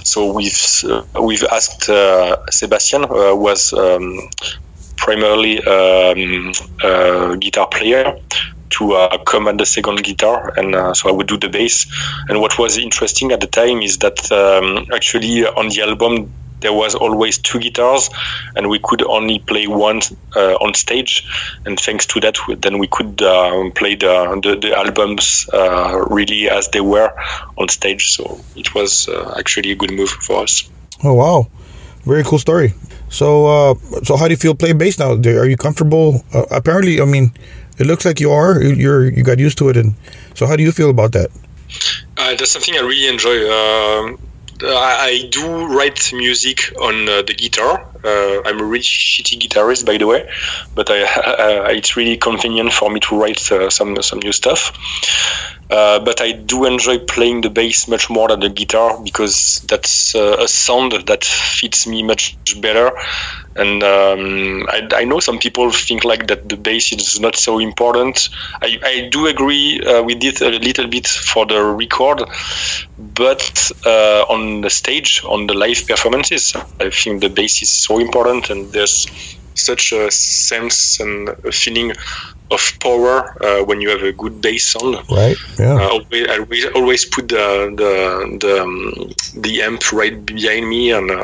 So 0.04 0.34
we've 0.34 0.84
uh, 0.88 1.04
we've 1.22 1.44
asked 1.44 1.90
uh, 1.90 2.38
Sebastian 2.50 3.04
uh, 3.04 3.36
was 3.36 3.74
um, 3.74 4.30
primarily 4.96 5.62
um, 5.64 6.52
a 6.84 7.38
guitar 7.38 7.68
player 7.68 8.18
to 8.78 8.94
uh, 8.94 9.18
come 9.24 9.48
at 9.48 9.58
the 9.58 9.66
second 9.66 10.04
guitar, 10.04 10.54
and 10.58 10.76
uh, 10.76 10.94
so 10.94 11.10
I 11.10 11.12
would 11.12 11.28
do 11.28 11.38
the 11.38 11.50
bass. 11.50 11.86
And 12.30 12.40
what 12.40 12.58
was 12.58 12.78
interesting 12.78 13.32
at 13.32 13.42
the 13.42 13.48
time 13.48 13.82
is 13.82 13.98
that 14.00 14.32
um, 14.32 14.88
actually 14.94 15.46
on 15.46 15.70
the 15.70 15.82
album 15.82 16.32
there 16.62 16.74
was 16.74 16.96
always 16.96 17.38
two 17.38 17.60
guitars, 17.60 18.10
and 18.56 18.70
we 18.70 18.80
could 18.80 19.04
only 19.04 19.40
play 19.40 19.68
one 19.68 20.02
uh, 20.36 20.56
on 20.56 20.74
stage. 20.74 21.28
And 21.66 21.80
thanks 21.80 22.06
to 22.08 22.20
that, 22.22 22.38
then 22.60 22.80
we 22.80 22.88
could 22.88 23.22
uh, 23.22 23.70
play 23.76 23.96
the 23.96 24.40
the, 24.42 24.56
the 24.56 24.76
albums 24.76 25.48
uh, 25.54 26.06
really 26.10 26.50
as 26.50 26.70
they 26.70 26.82
were 26.82 27.12
on 27.58 27.70
stage. 27.70 28.10
So 28.16 28.40
it 28.56 28.74
was 28.74 29.08
uh, 29.08 29.36
actually 29.38 29.72
a 29.72 29.76
good 29.76 29.92
move 29.92 30.10
for 30.10 30.44
us. 30.44 30.70
Oh 31.04 31.14
wow, 31.14 31.48
very 32.04 32.24
cool 32.24 32.40
story. 32.40 32.74
So, 33.10 33.48
uh, 33.48 33.76
so 34.04 34.18
how 34.18 34.26
do 34.26 34.32
you 34.32 34.38
feel 34.38 34.56
playing 34.56 34.78
bass 34.78 35.00
now? 35.00 35.12
Are 35.14 35.46
you 35.48 35.58
comfortable? 35.58 36.24
Uh, 36.34 36.46
apparently, 36.52 37.00
I 37.00 37.06
mean, 37.06 37.32
it 37.78 37.86
looks 37.88 38.06
like 38.06 38.20
you 38.20 38.32
are. 38.32 38.62
You- 38.62 38.76
You're 38.76 39.06
you 39.10 39.24
got 39.24 39.40
used 39.40 39.58
to 39.60 39.70
it, 39.70 39.78
and 39.78 39.96
so 40.34 40.46
how 40.48 40.56
do 40.56 40.64
you 40.64 40.72
feel 40.72 40.90
about 40.90 41.12
that? 41.14 41.30
Uh, 42.18 42.36
that's 42.36 42.52
something 42.52 42.76
I 42.76 42.80
really 42.82 43.08
enjoy. 43.08 43.38
Um, 43.52 44.18
I, 44.64 45.24
I 45.24 45.28
do 45.32 45.68
write 45.68 46.12
music 46.14 46.72
on 46.82 47.10
uh, 47.10 47.22
the 47.24 47.34
guitar. 47.34 47.86
Uh, 48.06 48.42
I'm 48.46 48.60
a 48.60 48.64
really 48.64 48.84
shitty 48.84 49.40
guitarist, 49.40 49.86
by 49.86 49.98
the 49.98 50.06
way, 50.06 50.30
but 50.76 50.90
I, 50.92 51.04
uh, 51.04 51.70
it's 51.70 51.96
really 51.96 52.18
convenient 52.18 52.72
for 52.72 52.90
me 52.90 53.00
to 53.02 53.20
write 53.20 53.52
uh, 53.52 53.70
some 53.70 54.02
some 54.02 54.20
new 54.20 54.32
stuff. 54.32 54.72
Uh, 55.70 56.00
but 56.00 56.22
I 56.22 56.32
do 56.32 56.66
enjoy 56.66 57.00
playing 57.00 57.42
the 57.42 57.50
bass 57.50 57.88
much 57.88 58.08
more 58.10 58.28
than 58.28 58.40
the 58.40 58.50
guitar 58.50 59.02
because 59.04 59.62
that's 59.62 60.14
uh, 60.14 60.38
a 60.40 60.48
sound 60.48 60.92
that 60.92 61.24
fits 61.24 61.88
me 61.88 62.04
much 62.04 62.38
better. 62.62 62.92
And 63.56 63.82
um, 63.82 64.68
I, 64.70 64.88
I 64.94 65.04
know 65.06 65.20
some 65.20 65.40
people 65.40 65.72
think 65.72 66.04
like 66.04 66.28
that 66.28 66.48
the 66.48 66.58
bass 66.58 66.92
is 66.92 67.20
not 67.20 67.36
so 67.36 67.58
important. 67.58 68.30
I, 68.62 68.78
I 68.84 69.10
do 69.10 69.26
agree 69.26 69.82
uh, 69.82 70.04
with 70.04 70.24
it 70.24 70.42
a 70.42 70.50
little 70.50 70.88
bit 70.88 71.08
for 71.08 71.48
the 71.48 71.64
record, 71.64 72.22
but 72.98 73.72
on 73.86 74.62
the 74.62 74.70
stage, 74.70 75.24
on 75.26 75.48
the 75.48 75.56
live 75.56 75.88
performances, 75.88 76.54
I 76.80 76.90
think 76.92 77.22
the 77.22 77.30
bass 77.30 77.62
is 77.64 77.72
so 77.72 77.95
important. 78.00 78.50
And 78.50 78.72
there's 78.72 79.08
such 79.56 79.92
a 79.94 80.12
sense 80.12 81.00
and 81.00 81.30
a 81.30 81.52
feeling 81.52 81.94
of 82.52 82.62
power 82.80 83.36
uh, 83.44 83.64
when 83.64 83.82
you 83.82 83.90
have 83.90 84.04
a 84.04 84.12
good 84.12 84.40
bass 84.40 84.68
sound. 84.68 84.98
Right. 85.10 85.38
Yeah. 85.58 85.76
Uh, 85.76 85.90
always, 85.90 86.28
I 86.28 86.38
always, 86.38 86.66
always 86.76 87.06
put 87.06 87.30
the 87.30 87.74
the 87.76 88.38
the, 88.40 88.62
um, 88.62 89.42
the 89.42 89.62
amp 89.64 89.92
right 89.92 90.24
behind 90.26 90.70
me, 90.70 90.92
and 90.92 91.10
uh, 91.10 91.24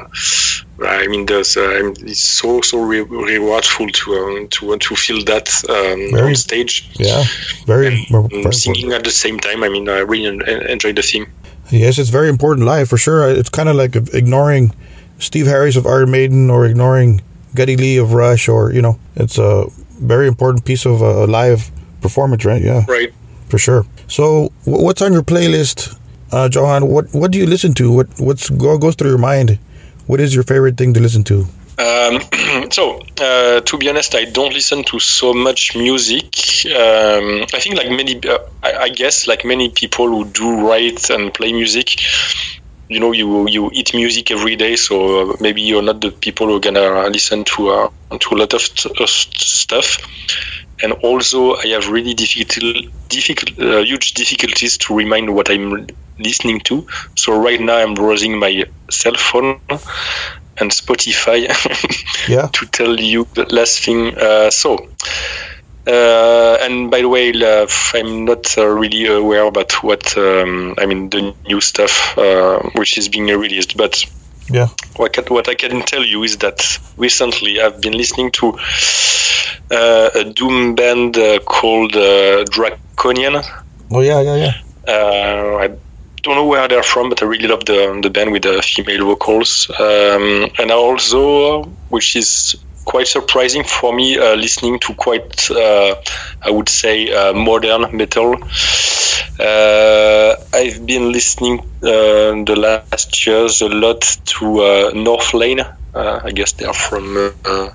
I 0.83 1.05
mean, 1.07 1.27
there's 1.27 1.57
uh, 1.57 1.93
it's 2.01 2.23
so 2.23 2.61
so 2.61 2.81
re- 2.81 3.05
rewardful 3.05 3.91
to 3.93 4.13
um, 4.15 4.47
to 4.47 4.77
to 4.77 4.95
feel 4.95 5.23
that 5.25 5.47
um, 5.69 6.11
Very- 6.11 6.29
on 6.29 6.35
stage. 6.35 6.89
yeah. 6.93 7.23
Very. 7.67 7.87
And, 7.87 8.07
very 8.07 8.23
um, 8.23 8.25
important. 8.31 8.55
singing 8.55 8.93
at 8.93 9.03
the 9.03 9.11
same 9.11 9.39
time. 9.39 9.63
I 9.63 9.69
mean, 9.69 9.87
I 9.89 9.99
really 9.99 10.25
enjoy 10.71 10.93
the 10.93 11.03
theme. 11.03 11.27
Yes, 11.69 11.99
it's 11.99 12.09
very 12.09 12.29
important 12.29 12.65
live 12.65 12.89
for 12.89 12.97
sure. 12.97 13.29
It's 13.29 13.49
kind 13.49 13.69
of 13.69 13.75
like 13.75 13.95
ignoring 14.13 14.73
Steve 15.21 15.45
Harris 15.47 15.75
of 15.77 15.85
Iron 15.85 16.11
Maiden 16.11 16.49
or 16.49 16.65
ignoring 16.65 17.21
Geddy 17.55 17.77
Lee 17.77 17.97
of 17.97 18.13
Rush, 18.13 18.49
or 18.49 18.71
you 18.73 18.81
know, 18.81 18.97
it's 19.15 19.37
a 19.37 19.65
very 20.01 20.27
important 20.27 20.65
piece 20.65 20.85
of 20.85 21.01
a 21.01 21.25
live 21.27 21.69
performance, 22.01 22.43
right? 22.45 22.61
Yeah, 22.61 22.83
Right. 22.87 23.13
for 23.49 23.57
sure. 23.59 23.85
So, 24.07 24.51
what's 24.65 25.01
on 25.01 25.13
your 25.13 25.23
playlist, 25.23 25.95
uh, 26.31 26.49
Johan? 26.51 26.87
What 26.87 27.05
what 27.13 27.31
do 27.31 27.37
you 27.37 27.45
listen 27.45 27.73
to? 27.75 27.91
What 27.91 28.07
what's 28.19 28.49
go, 28.49 28.77
goes 28.77 28.95
through 28.95 29.09
your 29.11 29.19
mind? 29.31 29.59
What 30.07 30.19
is 30.19 30.33
your 30.35 30.43
favorite 30.43 30.75
thing 30.77 30.93
to 30.95 30.99
listen 30.99 31.23
to? 31.25 31.45
Um, 31.77 32.19
so, 32.71 33.01
uh, 33.21 33.61
to 33.61 33.77
be 33.77 33.89
honest, 33.89 34.13
I 34.15 34.25
don't 34.25 34.53
listen 34.53 34.83
to 34.85 34.99
so 34.99 35.33
much 35.33 35.75
music. 35.75 36.25
Um, 36.67 37.45
I 37.53 37.59
think, 37.59 37.75
like 37.75 37.89
many, 37.89 38.19
uh, 38.27 38.37
I, 38.61 38.71
I 38.85 38.89
guess, 38.89 39.25
like 39.27 39.45
many 39.45 39.69
people 39.69 40.07
who 40.07 40.25
do 40.25 40.67
write 40.67 41.09
and 41.09 41.33
play 41.33 41.53
music, 41.53 41.95
you 42.91 42.99
know, 42.99 43.13
you 43.13 43.47
you 43.47 43.69
eat 43.73 43.93
music 43.93 44.31
every 44.31 44.55
day, 44.57 44.75
so 44.75 45.35
maybe 45.39 45.61
you're 45.61 45.81
not 45.81 46.01
the 46.01 46.11
people 46.11 46.47
who 46.47 46.57
are 46.57 46.59
gonna 46.59 47.07
listen 47.09 47.43
to 47.45 47.69
uh, 47.69 47.89
to 48.19 48.35
a 48.35 48.37
lot 48.37 48.53
of, 48.53 48.61
st- 48.61 49.07
stuff. 49.07 49.97
And 50.83 50.93
also, 50.93 51.55
I 51.55 51.67
have 51.67 51.89
really 51.89 52.13
difficult, 52.15 52.85
difficult, 53.07 53.59
uh, 53.59 53.81
huge 53.83 54.13
difficulties 54.13 54.77
to 54.79 54.95
remind 54.95 55.33
what 55.33 55.49
I'm 55.49 55.87
listening 56.19 56.59
to. 56.61 56.87
So 57.15 57.39
right 57.39 57.61
now, 57.61 57.77
I'm 57.77 57.93
browsing 57.93 58.37
my 58.39 58.65
cell 58.89 59.13
phone 59.15 59.61
and 60.57 60.71
Spotify 60.71 61.47
Yeah. 62.27 62.47
to 62.47 62.65
tell 62.65 62.99
you 62.99 63.27
the 63.35 63.45
last 63.53 63.85
thing. 63.85 64.17
Uh, 64.17 64.49
so, 64.49 64.89
uh, 65.87 66.57
and 66.61 66.91
by 66.91 67.01
the 67.01 67.09
way, 67.09 67.31
uh, 67.33 67.67
I'm 67.93 68.25
not 68.25 68.57
uh, 68.57 68.67
really 68.67 69.05
aware 69.07 69.45
about 69.45 69.71
what 69.83 70.17
um, 70.17 70.75
I 70.77 70.85
mean 70.85 71.09
the 71.09 71.33
new 71.47 71.61
stuff 71.61 72.17
uh, 72.17 72.59
which 72.75 72.97
is 72.97 73.09
being 73.09 73.27
released, 73.27 73.77
but 73.77 74.05
Yeah. 74.49 74.67
what, 74.97 75.13
can, 75.13 75.25
what 75.25 75.47
I 75.47 75.55
can 75.55 75.81
tell 75.83 76.03
you 76.03 76.23
is 76.23 76.37
that 76.37 76.79
recently 76.97 77.61
I've 77.61 77.79
been 77.81 77.93
listening 77.93 78.31
to 78.31 78.57
uh, 79.71 80.09
a 80.13 80.23
doom 80.25 80.75
band 80.75 81.17
uh, 81.17 81.39
called 81.39 81.95
uh, 81.95 82.43
Draconian. 82.45 83.41
Oh 83.89 84.01
yeah, 84.01 84.21
yeah, 84.21 84.35
yeah. 84.35 84.53
Uh, 84.87 85.57
I 85.57 85.67
don't 86.23 86.35
know 86.35 86.45
where 86.45 86.67
they're 86.67 86.83
from, 86.83 87.09
but 87.09 87.21
I 87.23 87.25
really 87.25 87.47
love 87.47 87.65
the 87.65 87.99
the 88.03 88.09
band 88.09 88.31
with 88.31 88.43
the 88.43 88.61
female 88.61 89.05
vocals. 89.05 89.69
Um, 89.79 90.49
and 90.59 90.71
I 90.71 90.75
also, 90.75 91.63
which 91.89 92.15
is 92.15 92.55
quite 92.85 93.07
surprising 93.07 93.63
for 93.63 93.93
me, 93.93 94.17
uh, 94.17 94.35
listening 94.35 94.79
to 94.79 94.93
quite, 94.93 95.49
uh, 95.51 95.95
I 96.41 96.51
would 96.51 96.69
say, 96.69 97.11
uh, 97.11 97.33
modern 97.33 97.95
metal. 97.95 98.35
Uh, 99.39 100.35
I've 100.53 100.85
been 100.85 101.11
listening 101.11 101.59
uh, 101.83 102.43
the 102.45 102.55
last 102.57 103.25
years 103.25 103.61
a 103.61 103.69
lot 103.69 104.01
to 104.01 104.45
uh, 104.61 104.91
Northlane. 104.91 105.65
Uh, 105.93 106.19
I 106.23 106.31
guess 106.31 106.53
they're 106.53 106.73
from 106.73 107.17
uh, 107.17 107.31
uh, 107.45 107.69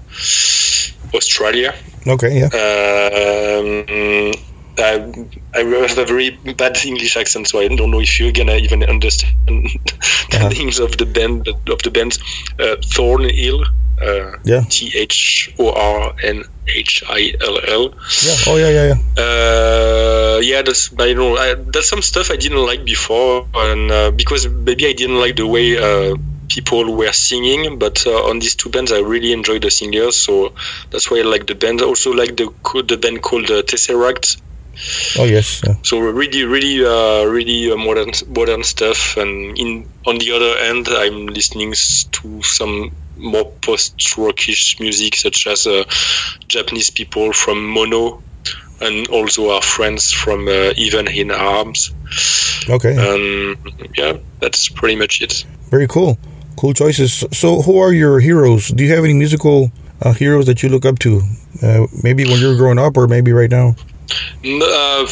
Australia. 1.15 1.75
Okay, 2.07 2.39
yeah. 2.39 2.51
Um, 2.55 4.33
I, 4.79 5.13
I 5.55 5.61
have 5.65 5.99
a 5.99 6.05
very 6.05 6.31
bad 6.31 6.77
English 6.85 7.17
accent, 7.17 7.49
so 7.49 7.61
I 7.61 7.69
don't 7.69 7.91
know 7.91 8.01
if 8.01 8.21
you're 8.21 8.33
gonna 8.33 8.57
even 8.57 8.83
understand 8.85 9.33
Uh-huh. 9.49 10.49
the 10.49 10.55
names 10.55 10.79
of 10.81 10.97
the 10.99 11.07
band 11.07 11.49
of 11.49 11.83
the 11.83 11.91
bands. 11.91 12.19
Uh, 12.59 12.77
Thornhill, 12.95 13.65
uh, 14.03 14.37
Yeah. 14.45 14.63
T 14.69 14.93
H 14.95 15.55
O 15.59 15.71
R 15.73 16.15
N 16.23 16.45
H 16.69 17.03
I 17.09 17.33
L 17.41 17.59
L. 17.67 17.85
Yeah. 18.27 18.37
Oh 18.49 18.57
yeah, 18.57 18.71
yeah, 18.71 18.87
yeah. 18.93 18.99
Uh, 19.25 20.41
yeah, 20.43 20.63
that's 20.63 20.91
I 20.99 21.13
know 21.15 21.37
I, 21.37 21.55
that's 21.55 21.89
some 21.89 22.03
stuff 22.03 22.31
I 22.31 22.37
didn't 22.37 22.65
like 22.67 22.85
before, 22.85 23.47
and 23.55 23.91
uh, 23.91 24.11
because 24.11 24.49
maybe 24.49 24.87
I 24.87 24.93
didn't 24.93 25.19
like 25.19 25.37
the 25.37 25.47
way 25.47 25.79
uh, 25.79 26.17
people 26.49 26.95
were 26.95 27.13
singing, 27.13 27.79
but 27.79 28.07
uh, 28.07 28.29
on 28.29 28.39
these 28.41 28.55
two 28.57 28.69
bands 28.71 28.93
I 28.93 28.99
really 29.01 29.33
enjoyed 29.33 29.63
the 29.63 29.71
singers, 29.71 30.17
so 30.17 30.53
that's 30.91 31.11
why 31.11 31.19
I 31.21 31.23
like 31.23 31.47
the 31.47 31.55
band. 31.55 31.81
I 31.81 31.85
also 31.85 32.13
like 32.13 32.37
the 32.37 32.51
the 32.87 32.97
band 32.99 33.23
called 33.23 33.51
uh, 33.51 33.63
Tesseract. 33.63 34.37
Oh 35.19 35.25
yes. 35.25 35.63
Yeah. 35.67 35.75
So 35.83 35.99
really, 35.99 36.45
really, 36.45 36.85
uh, 36.85 37.25
really 37.25 37.73
uh, 37.73 37.77
modern 37.77 38.13
modern 38.29 38.65
stuff. 38.65 39.17
And 39.17 39.59
in 39.59 39.89
on 40.07 40.19
the 40.19 40.33
other 40.33 40.59
end, 40.59 40.89
I'm 40.89 41.27
listening 41.27 41.73
to 41.73 42.43
some 42.43 42.93
more 43.17 43.45
post 43.63 44.17
rockish 44.17 44.79
music, 44.81 45.17
such 45.17 45.47
as 45.47 45.67
uh, 45.67 45.85
Japanese 46.49 46.91
people 46.91 47.33
from 47.33 47.67
Mono, 47.67 48.23
and 48.81 49.09
also 49.09 49.51
our 49.51 49.63
friends 49.63 50.13
from 50.13 50.47
uh, 50.49 50.73
Even 50.77 51.09
in 51.09 51.31
Arms. 51.31 51.93
Okay. 52.69 52.97
Um, 52.97 53.57
yeah, 53.97 54.19
that's 54.41 54.69
pretty 54.69 54.97
much 54.97 55.23
it. 55.23 55.45
Very 55.71 55.89
cool. 55.89 56.19
Cool 56.57 56.75
choices. 56.75 57.25
So, 57.33 57.63
who 57.63 57.79
are 57.79 57.93
your 57.93 58.21
heroes? 58.21 58.69
Do 58.69 58.85
you 58.85 58.95
have 58.95 59.05
any 59.05 59.15
musical 59.15 59.71
uh, 60.01 60.13
heroes 60.13 60.47
that 60.47 60.63
you 60.63 60.69
look 60.69 60.87
up 60.87 60.99
to? 61.01 61.21
Uh, 61.63 61.87
maybe 62.03 62.25
when 62.25 62.39
you 62.39 62.49
were 62.49 62.57
growing 62.57 62.79
up, 62.79 62.97
or 62.97 63.07
maybe 63.09 63.33
right 63.33 63.51
now. 63.51 63.75
Uh, 64.45 65.07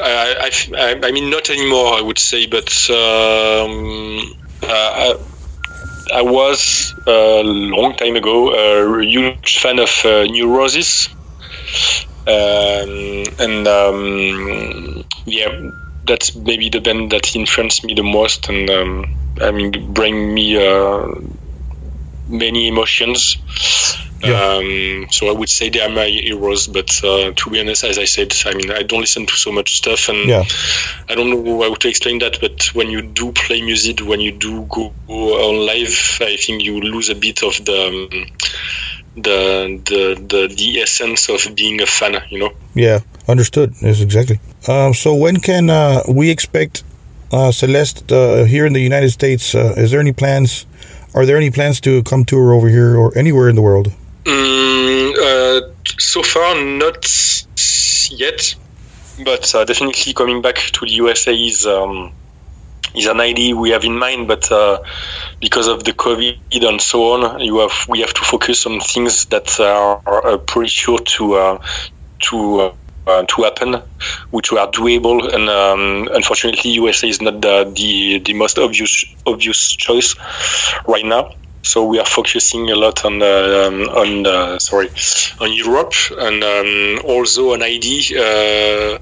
I, 0.00 0.50
I, 0.76 1.00
I 1.02 1.12
mean, 1.12 1.30
not 1.30 1.50
anymore, 1.50 1.94
I 1.94 2.02
would 2.02 2.18
say, 2.18 2.46
but 2.46 2.68
um, 2.90 4.18
uh, 4.62 4.66
I, 4.66 5.14
I 6.14 6.22
was 6.22 6.94
a 7.06 7.42
long 7.42 7.94
time 7.94 8.16
ago 8.16 8.52
a 8.54 9.02
huge 9.02 9.58
fan 9.58 9.78
of 9.78 9.90
uh, 10.04 10.24
Neurosis. 10.24 11.08
Um, 12.26 13.24
and 13.38 13.66
um, 13.66 15.04
yeah, 15.24 15.70
that's 16.04 16.34
maybe 16.36 16.68
the 16.68 16.80
band 16.80 17.12
that 17.12 17.34
influenced 17.34 17.84
me 17.84 17.94
the 17.94 18.02
most 18.02 18.48
and 18.48 18.68
um, 18.68 19.04
I 19.40 19.50
mean, 19.50 19.92
bring 19.92 20.34
me 20.34 20.56
uh, 20.56 21.08
many 22.28 22.68
emotions. 22.68 23.36
Um, 24.24 25.06
so 25.10 25.28
I 25.28 25.32
would 25.32 25.48
say 25.48 25.68
they 25.70 25.80
are 25.80 25.88
my 25.88 26.06
heroes, 26.06 26.66
but 26.66 26.90
uh, 27.04 27.30
to 27.32 27.50
be 27.50 27.60
honest, 27.60 27.84
as 27.84 27.98
I 27.98 28.04
said, 28.04 28.34
I 28.46 28.54
mean 28.54 28.70
I 28.72 28.82
don't 28.82 29.00
listen 29.00 29.26
to 29.26 29.34
so 29.36 29.52
much 29.52 29.76
stuff, 29.76 30.08
and 30.08 30.28
Yeah. 30.28 30.44
I 31.08 31.14
don't 31.14 31.30
know 31.30 31.62
how 31.62 31.74
to 31.74 31.88
explain 31.88 32.18
that. 32.18 32.40
But 32.40 32.74
when 32.74 32.90
you 32.90 33.02
do 33.02 33.30
play 33.32 33.62
music, 33.62 34.00
when 34.00 34.20
you 34.20 34.32
do 34.32 34.62
go 34.68 34.92
on 35.08 35.66
live, 35.66 36.18
I 36.20 36.36
think 36.36 36.64
you 36.64 36.80
lose 36.80 37.10
a 37.10 37.14
bit 37.14 37.42
of 37.44 37.64
the 37.64 37.86
um, 37.88 38.26
the, 39.14 39.80
the 39.84 40.14
the 40.26 40.54
the 40.54 40.80
essence 40.80 41.28
of 41.28 41.54
being 41.54 41.80
a 41.80 41.86
fan. 41.86 42.20
You 42.30 42.38
know. 42.40 42.52
Yeah. 42.74 43.00
Understood. 43.28 43.74
Yes, 43.82 44.00
exactly. 44.00 44.40
Um, 44.66 44.94
so, 44.94 45.14
when 45.14 45.36
can 45.36 45.70
uh, 45.70 46.02
we 46.08 46.30
expect 46.30 46.82
uh, 47.30 47.52
Celeste 47.52 48.10
uh, 48.10 48.44
here 48.44 48.66
in 48.66 48.72
the 48.72 48.80
United 48.80 49.10
States? 49.10 49.54
Uh, 49.54 49.74
is 49.76 49.90
there 49.90 50.00
any 50.00 50.12
plans? 50.12 50.66
Are 51.18 51.26
there 51.26 51.36
any 51.36 51.50
plans 51.50 51.80
to 51.80 52.04
come 52.04 52.24
tour 52.24 52.52
over 52.52 52.68
here 52.68 52.96
or 52.96 53.10
anywhere 53.18 53.48
in 53.48 53.56
the 53.56 53.62
world? 53.62 53.90
Mm, 54.22 55.14
uh, 55.18 55.74
so 55.98 56.22
far, 56.22 56.54
not 56.54 57.04
yet, 58.08 58.54
but 59.24 59.52
uh, 59.52 59.64
definitely 59.64 60.12
coming 60.12 60.42
back 60.42 60.54
to 60.54 60.86
the 60.86 60.92
USA 60.92 61.34
is 61.34 61.66
um, 61.66 62.12
is 62.94 63.06
an 63.06 63.20
idea 63.20 63.56
we 63.56 63.70
have 63.70 63.82
in 63.82 63.98
mind. 63.98 64.28
But 64.28 64.52
uh, 64.52 64.84
because 65.40 65.66
of 65.66 65.82
the 65.82 65.92
COVID 65.92 66.64
and 66.64 66.80
so 66.80 67.14
on, 67.14 67.40
you 67.40 67.58
have 67.58 67.86
we 67.88 67.98
have 67.98 68.14
to 68.14 68.22
focus 68.22 68.64
on 68.66 68.78
things 68.78 69.24
that 69.26 69.58
are, 69.58 70.00
are 70.06 70.38
pretty 70.38 70.70
sure 70.70 71.00
to 71.00 71.34
uh, 71.34 71.58
to. 72.30 72.72
Uh, 73.08 73.24
to 73.26 73.42
happen, 73.44 73.72
which 74.32 74.52
are 74.52 74.70
doable, 74.70 75.32
and 75.34 75.48
um, 75.48 76.08
unfortunately, 76.12 76.72
USA 76.72 77.08
is 77.08 77.22
not 77.22 77.40
the, 77.40 77.64
the 77.74 78.18
the 78.18 78.34
most 78.34 78.58
obvious 78.58 79.06
obvious 79.24 79.72
choice 79.72 80.14
right 80.86 81.06
now. 81.06 81.32
So 81.62 81.86
we 81.86 81.98
are 81.98 82.04
focusing 82.04 82.68
a 82.70 82.76
lot 82.76 83.04
on 83.06 83.22
uh, 83.22 83.70
on 83.96 84.26
uh, 84.26 84.58
sorry 84.58 84.90
on 85.40 85.52
Europe 85.52 85.94
and 86.18 86.44
um, 86.44 87.00
also 87.04 87.54
an 87.54 87.62
idea 87.62 88.20
uh, 88.20 88.98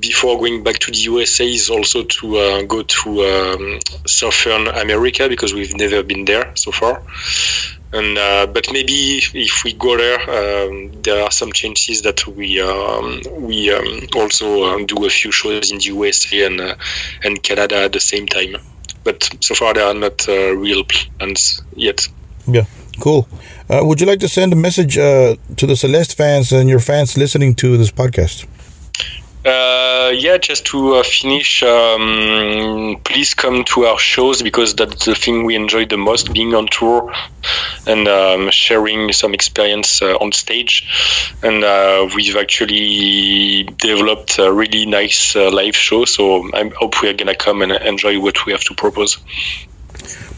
before 0.00 0.38
going 0.38 0.62
back 0.64 0.78
to 0.80 0.90
the 0.90 0.98
USA 0.98 1.48
is 1.48 1.70
also 1.70 2.02
to 2.02 2.36
uh, 2.36 2.62
go 2.62 2.82
to 2.82 3.24
um, 3.24 3.78
Southern 4.06 4.66
America 4.66 5.28
because 5.28 5.54
we've 5.54 5.76
never 5.76 6.02
been 6.02 6.24
there 6.24 6.52
so 6.56 6.72
far. 6.72 7.02
And 7.94 8.18
uh, 8.18 8.46
but 8.46 8.72
maybe 8.72 9.22
if 9.34 9.62
we 9.62 9.72
go 9.72 9.96
there, 9.96 10.18
um, 10.28 10.90
there 11.02 11.22
are 11.22 11.30
some 11.30 11.52
chances 11.52 12.02
that 12.02 12.26
we 12.26 12.60
um, 12.60 13.20
we 13.38 13.72
um, 13.72 14.08
also 14.16 14.64
uh, 14.64 14.84
do 14.84 15.04
a 15.06 15.10
few 15.10 15.30
shows 15.30 15.70
in 15.70 15.78
the 15.78 15.84
USA 15.84 16.46
and 16.46 16.60
uh, 16.60 16.74
and 17.22 17.40
Canada 17.40 17.76
at 17.84 17.92
the 17.92 18.00
same 18.00 18.26
time. 18.26 18.56
But 19.04 19.36
so 19.40 19.54
far 19.54 19.74
there 19.74 19.86
are 19.86 19.94
not 19.94 20.28
uh, 20.28 20.56
real 20.56 20.82
plans 20.84 21.62
yet. 21.76 22.08
Yeah. 22.48 22.64
Cool. 23.00 23.28
Uh, 23.68 23.80
would 23.82 24.00
you 24.00 24.06
like 24.06 24.20
to 24.20 24.28
send 24.28 24.52
a 24.52 24.56
message 24.56 24.98
uh, 24.98 25.36
to 25.56 25.66
the 25.66 25.76
Celeste 25.76 26.16
fans 26.16 26.52
and 26.52 26.68
your 26.68 26.80
fans 26.80 27.16
listening 27.16 27.54
to 27.56 27.76
this 27.76 27.90
podcast? 27.90 28.46
Uh, 29.44 30.10
yeah, 30.16 30.38
just 30.38 30.64
to 30.64 30.94
uh, 30.94 31.02
finish, 31.02 31.62
um, 31.62 32.98
please 33.04 33.34
come 33.34 33.62
to 33.64 33.84
our 33.84 33.98
shows 33.98 34.40
because 34.40 34.74
that's 34.74 35.04
the 35.04 35.14
thing 35.14 35.44
we 35.44 35.54
enjoy 35.54 35.84
the 35.84 35.98
most 35.98 36.32
being 36.32 36.54
on 36.54 36.66
tour 36.68 37.12
and 37.86 38.08
um, 38.08 38.50
sharing 38.50 39.12
some 39.12 39.34
experience 39.34 40.00
uh, 40.00 40.16
on 40.16 40.32
stage. 40.32 40.88
And 41.42 41.62
uh, 41.62 42.08
we've 42.16 42.36
actually 42.36 43.64
developed 43.76 44.38
a 44.38 44.50
really 44.50 44.86
nice 44.86 45.36
uh, 45.36 45.50
live 45.50 45.76
show, 45.76 46.06
so 46.06 46.48
I 46.54 46.70
hope 46.78 47.02
we 47.02 47.10
are 47.10 47.14
going 47.14 47.26
to 47.26 47.36
come 47.36 47.60
and 47.60 47.72
enjoy 47.72 48.18
what 48.20 48.46
we 48.46 48.52
have 48.52 48.64
to 48.64 48.74
propose. 48.74 49.18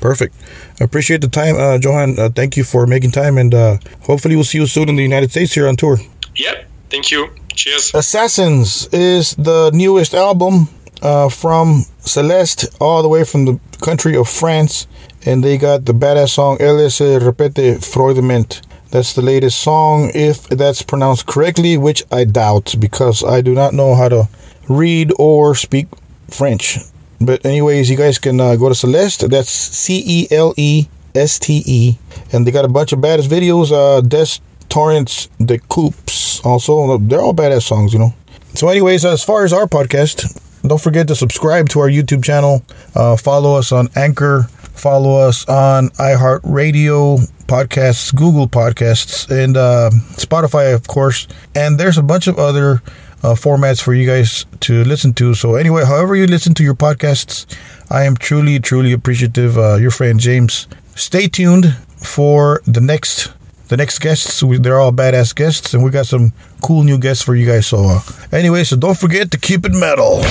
Perfect. 0.00 0.34
Appreciate 0.80 1.20
the 1.20 1.28
time, 1.28 1.54
uh, 1.56 1.78
Johan. 1.78 2.16
thank 2.32 2.56
you 2.56 2.64
for 2.64 2.88
making 2.88 3.12
time, 3.12 3.38
and 3.38 3.54
hopefully, 4.02 4.34
we'll 4.34 4.44
see 4.44 4.58
you 4.58 4.66
soon 4.66 4.88
in 4.88 4.96
the 4.96 5.02
United 5.02 5.30
States 5.30 5.54
here 5.54 5.68
on 5.68 5.76
tour. 5.76 5.98
Yep. 6.34 6.66
Thank 6.90 7.10
you. 7.10 7.30
Cheers. 7.54 7.92
Assassins 7.94 8.86
is 8.92 9.34
the 9.34 9.70
newest 9.72 10.14
album 10.14 10.68
uh, 11.02 11.28
from 11.28 11.84
Celeste, 12.00 12.66
all 12.80 13.02
the 13.02 13.08
way 13.08 13.24
from 13.24 13.44
the 13.44 13.60
country 13.82 14.16
of 14.16 14.28
France. 14.28 14.86
And 15.24 15.42
they 15.42 15.58
got 15.58 15.84
the 15.86 15.92
badass 15.92 16.30
song 16.30 16.58
Elle 16.60 16.88
se 16.90 17.18
repete 17.18 17.84
froidement. 17.84 18.62
That's 18.90 19.14
the 19.14 19.22
latest 19.22 19.58
song, 19.58 20.12
if 20.14 20.48
that's 20.48 20.82
pronounced 20.82 21.26
correctly, 21.26 21.76
which 21.76 22.04
I 22.12 22.24
doubt 22.24 22.76
because 22.78 23.24
I 23.24 23.40
do 23.40 23.52
not 23.52 23.74
know 23.74 23.96
how 23.96 24.08
to 24.08 24.28
read 24.68 25.12
or 25.18 25.56
speak 25.56 25.88
French. 26.30 26.78
But, 27.20 27.44
anyways, 27.44 27.90
you 27.90 27.96
guys 27.96 28.18
can 28.18 28.38
uh, 28.40 28.54
go 28.54 28.68
to 28.68 28.74
Celeste. 28.74 29.28
That's 29.28 29.50
C 29.50 30.02
E 30.06 30.28
L 30.30 30.54
E 30.56 30.86
S 31.14 31.38
T 31.40 31.62
E. 31.66 31.98
And 32.32 32.46
they 32.46 32.52
got 32.52 32.64
a 32.64 32.68
bunch 32.68 32.92
of 32.92 33.00
badass 33.00 33.26
videos. 33.26 33.72
Uh, 33.72 34.00
Des 34.02 34.38
Torrents, 34.68 35.28
The 35.38 35.58
Coops, 35.58 36.05
also. 36.46 36.98
They're 36.98 37.20
all 37.20 37.34
badass 37.34 37.62
songs, 37.62 37.92
you 37.92 37.98
know. 37.98 38.14
So, 38.54 38.68
anyways, 38.68 39.04
as 39.04 39.22
far 39.22 39.44
as 39.44 39.52
our 39.52 39.66
podcast, 39.66 40.40
don't 40.66 40.80
forget 40.80 41.08
to 41.08 41.14
subscribe 41.14 41.68
to 41.70 41.80
our 41.80 41.88
YouTube 41.88 42.24
channel. 42.24 42.62
Uh, 42.94 43.16
follow 43.16 43.56
us 43.58 43.72
on 43.72 43.88
Anchor. 43.94 44.44
Follow 44.74 45.18
us 45.18 45.46
on 45.48 45.88
iHeartRadio 45.90 47.18
podcasts, 47.46 48.14
Google 48.14 48.46
Podcasts, 48.48 49.28
and 49.30 49.56
uh, 49.56 49.90
Spotify, 50.16 50.74
of 50.74 50.86
course. 50.86 51.26
And 51.54 51.78
there's 51.78 51.98
a 51.98 52.02
bunch 52.02 52.26
of 52.26 52.38
other 52.38 52.82
uh, 53.22 53.34
formats 53.34 53.82
for 53.82 53.94
you 53.94 54.06
guys 54.06 54.44
to 54.60 54.84
listen 54.84 55.12
to. 55.14 55.34
So, 55.34 55.54
anyway, 55.54 55.84
however 55.84 56.14
you 56.14 56.26
listen 56.26 56.54
to 56.54 56.62
your 56.62 56.74
podcasts, 56.74 57.46
I 57.90 58.04
am 58.04 58.16
truly, 58.16 58.58
truly 58.60 58.92
appreciative. 58.92 59.58
Uh, 59.58 59.76
your 59.76 59.90
friend 59.90 60.20
James. 60.20 60.66
Stay 60.94 61.28
tuned 61.28 61.76
for 61.98 62.62
the 62.66 62.80
next 62.80 63.32
the 63.68 63.76
next 63.76 63.98
guests. 63.98 64.42
We, 64.42 64.58
they're 64.58 64.78
all 64.78 64.92
badass 64.92 65.34
guests, 65.34 65.74
and 65.74 65.84
we 65.84 65.90
got 65.90 66.06
some 66.06 66.32
cool 66.62 66.84
new 66.84 66.98
guests 66.98 67.22
for 67.22 67.34
you 67.34 67.46
guys. 67.46 67.66
So, 67.66 67.84
uh, 67.84 68.00
anyway, 68.32 68.64
so 68.64 68.76
don't 68.76 68.98
forget 68.98 69.30
to 69.32 69.38
keep 69.38 69.64
it 69.64 69.72
metal. 69.72 70.22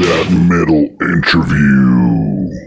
That 0.00 0.30
metal 0.30 0.88
interview. 1.00 2.60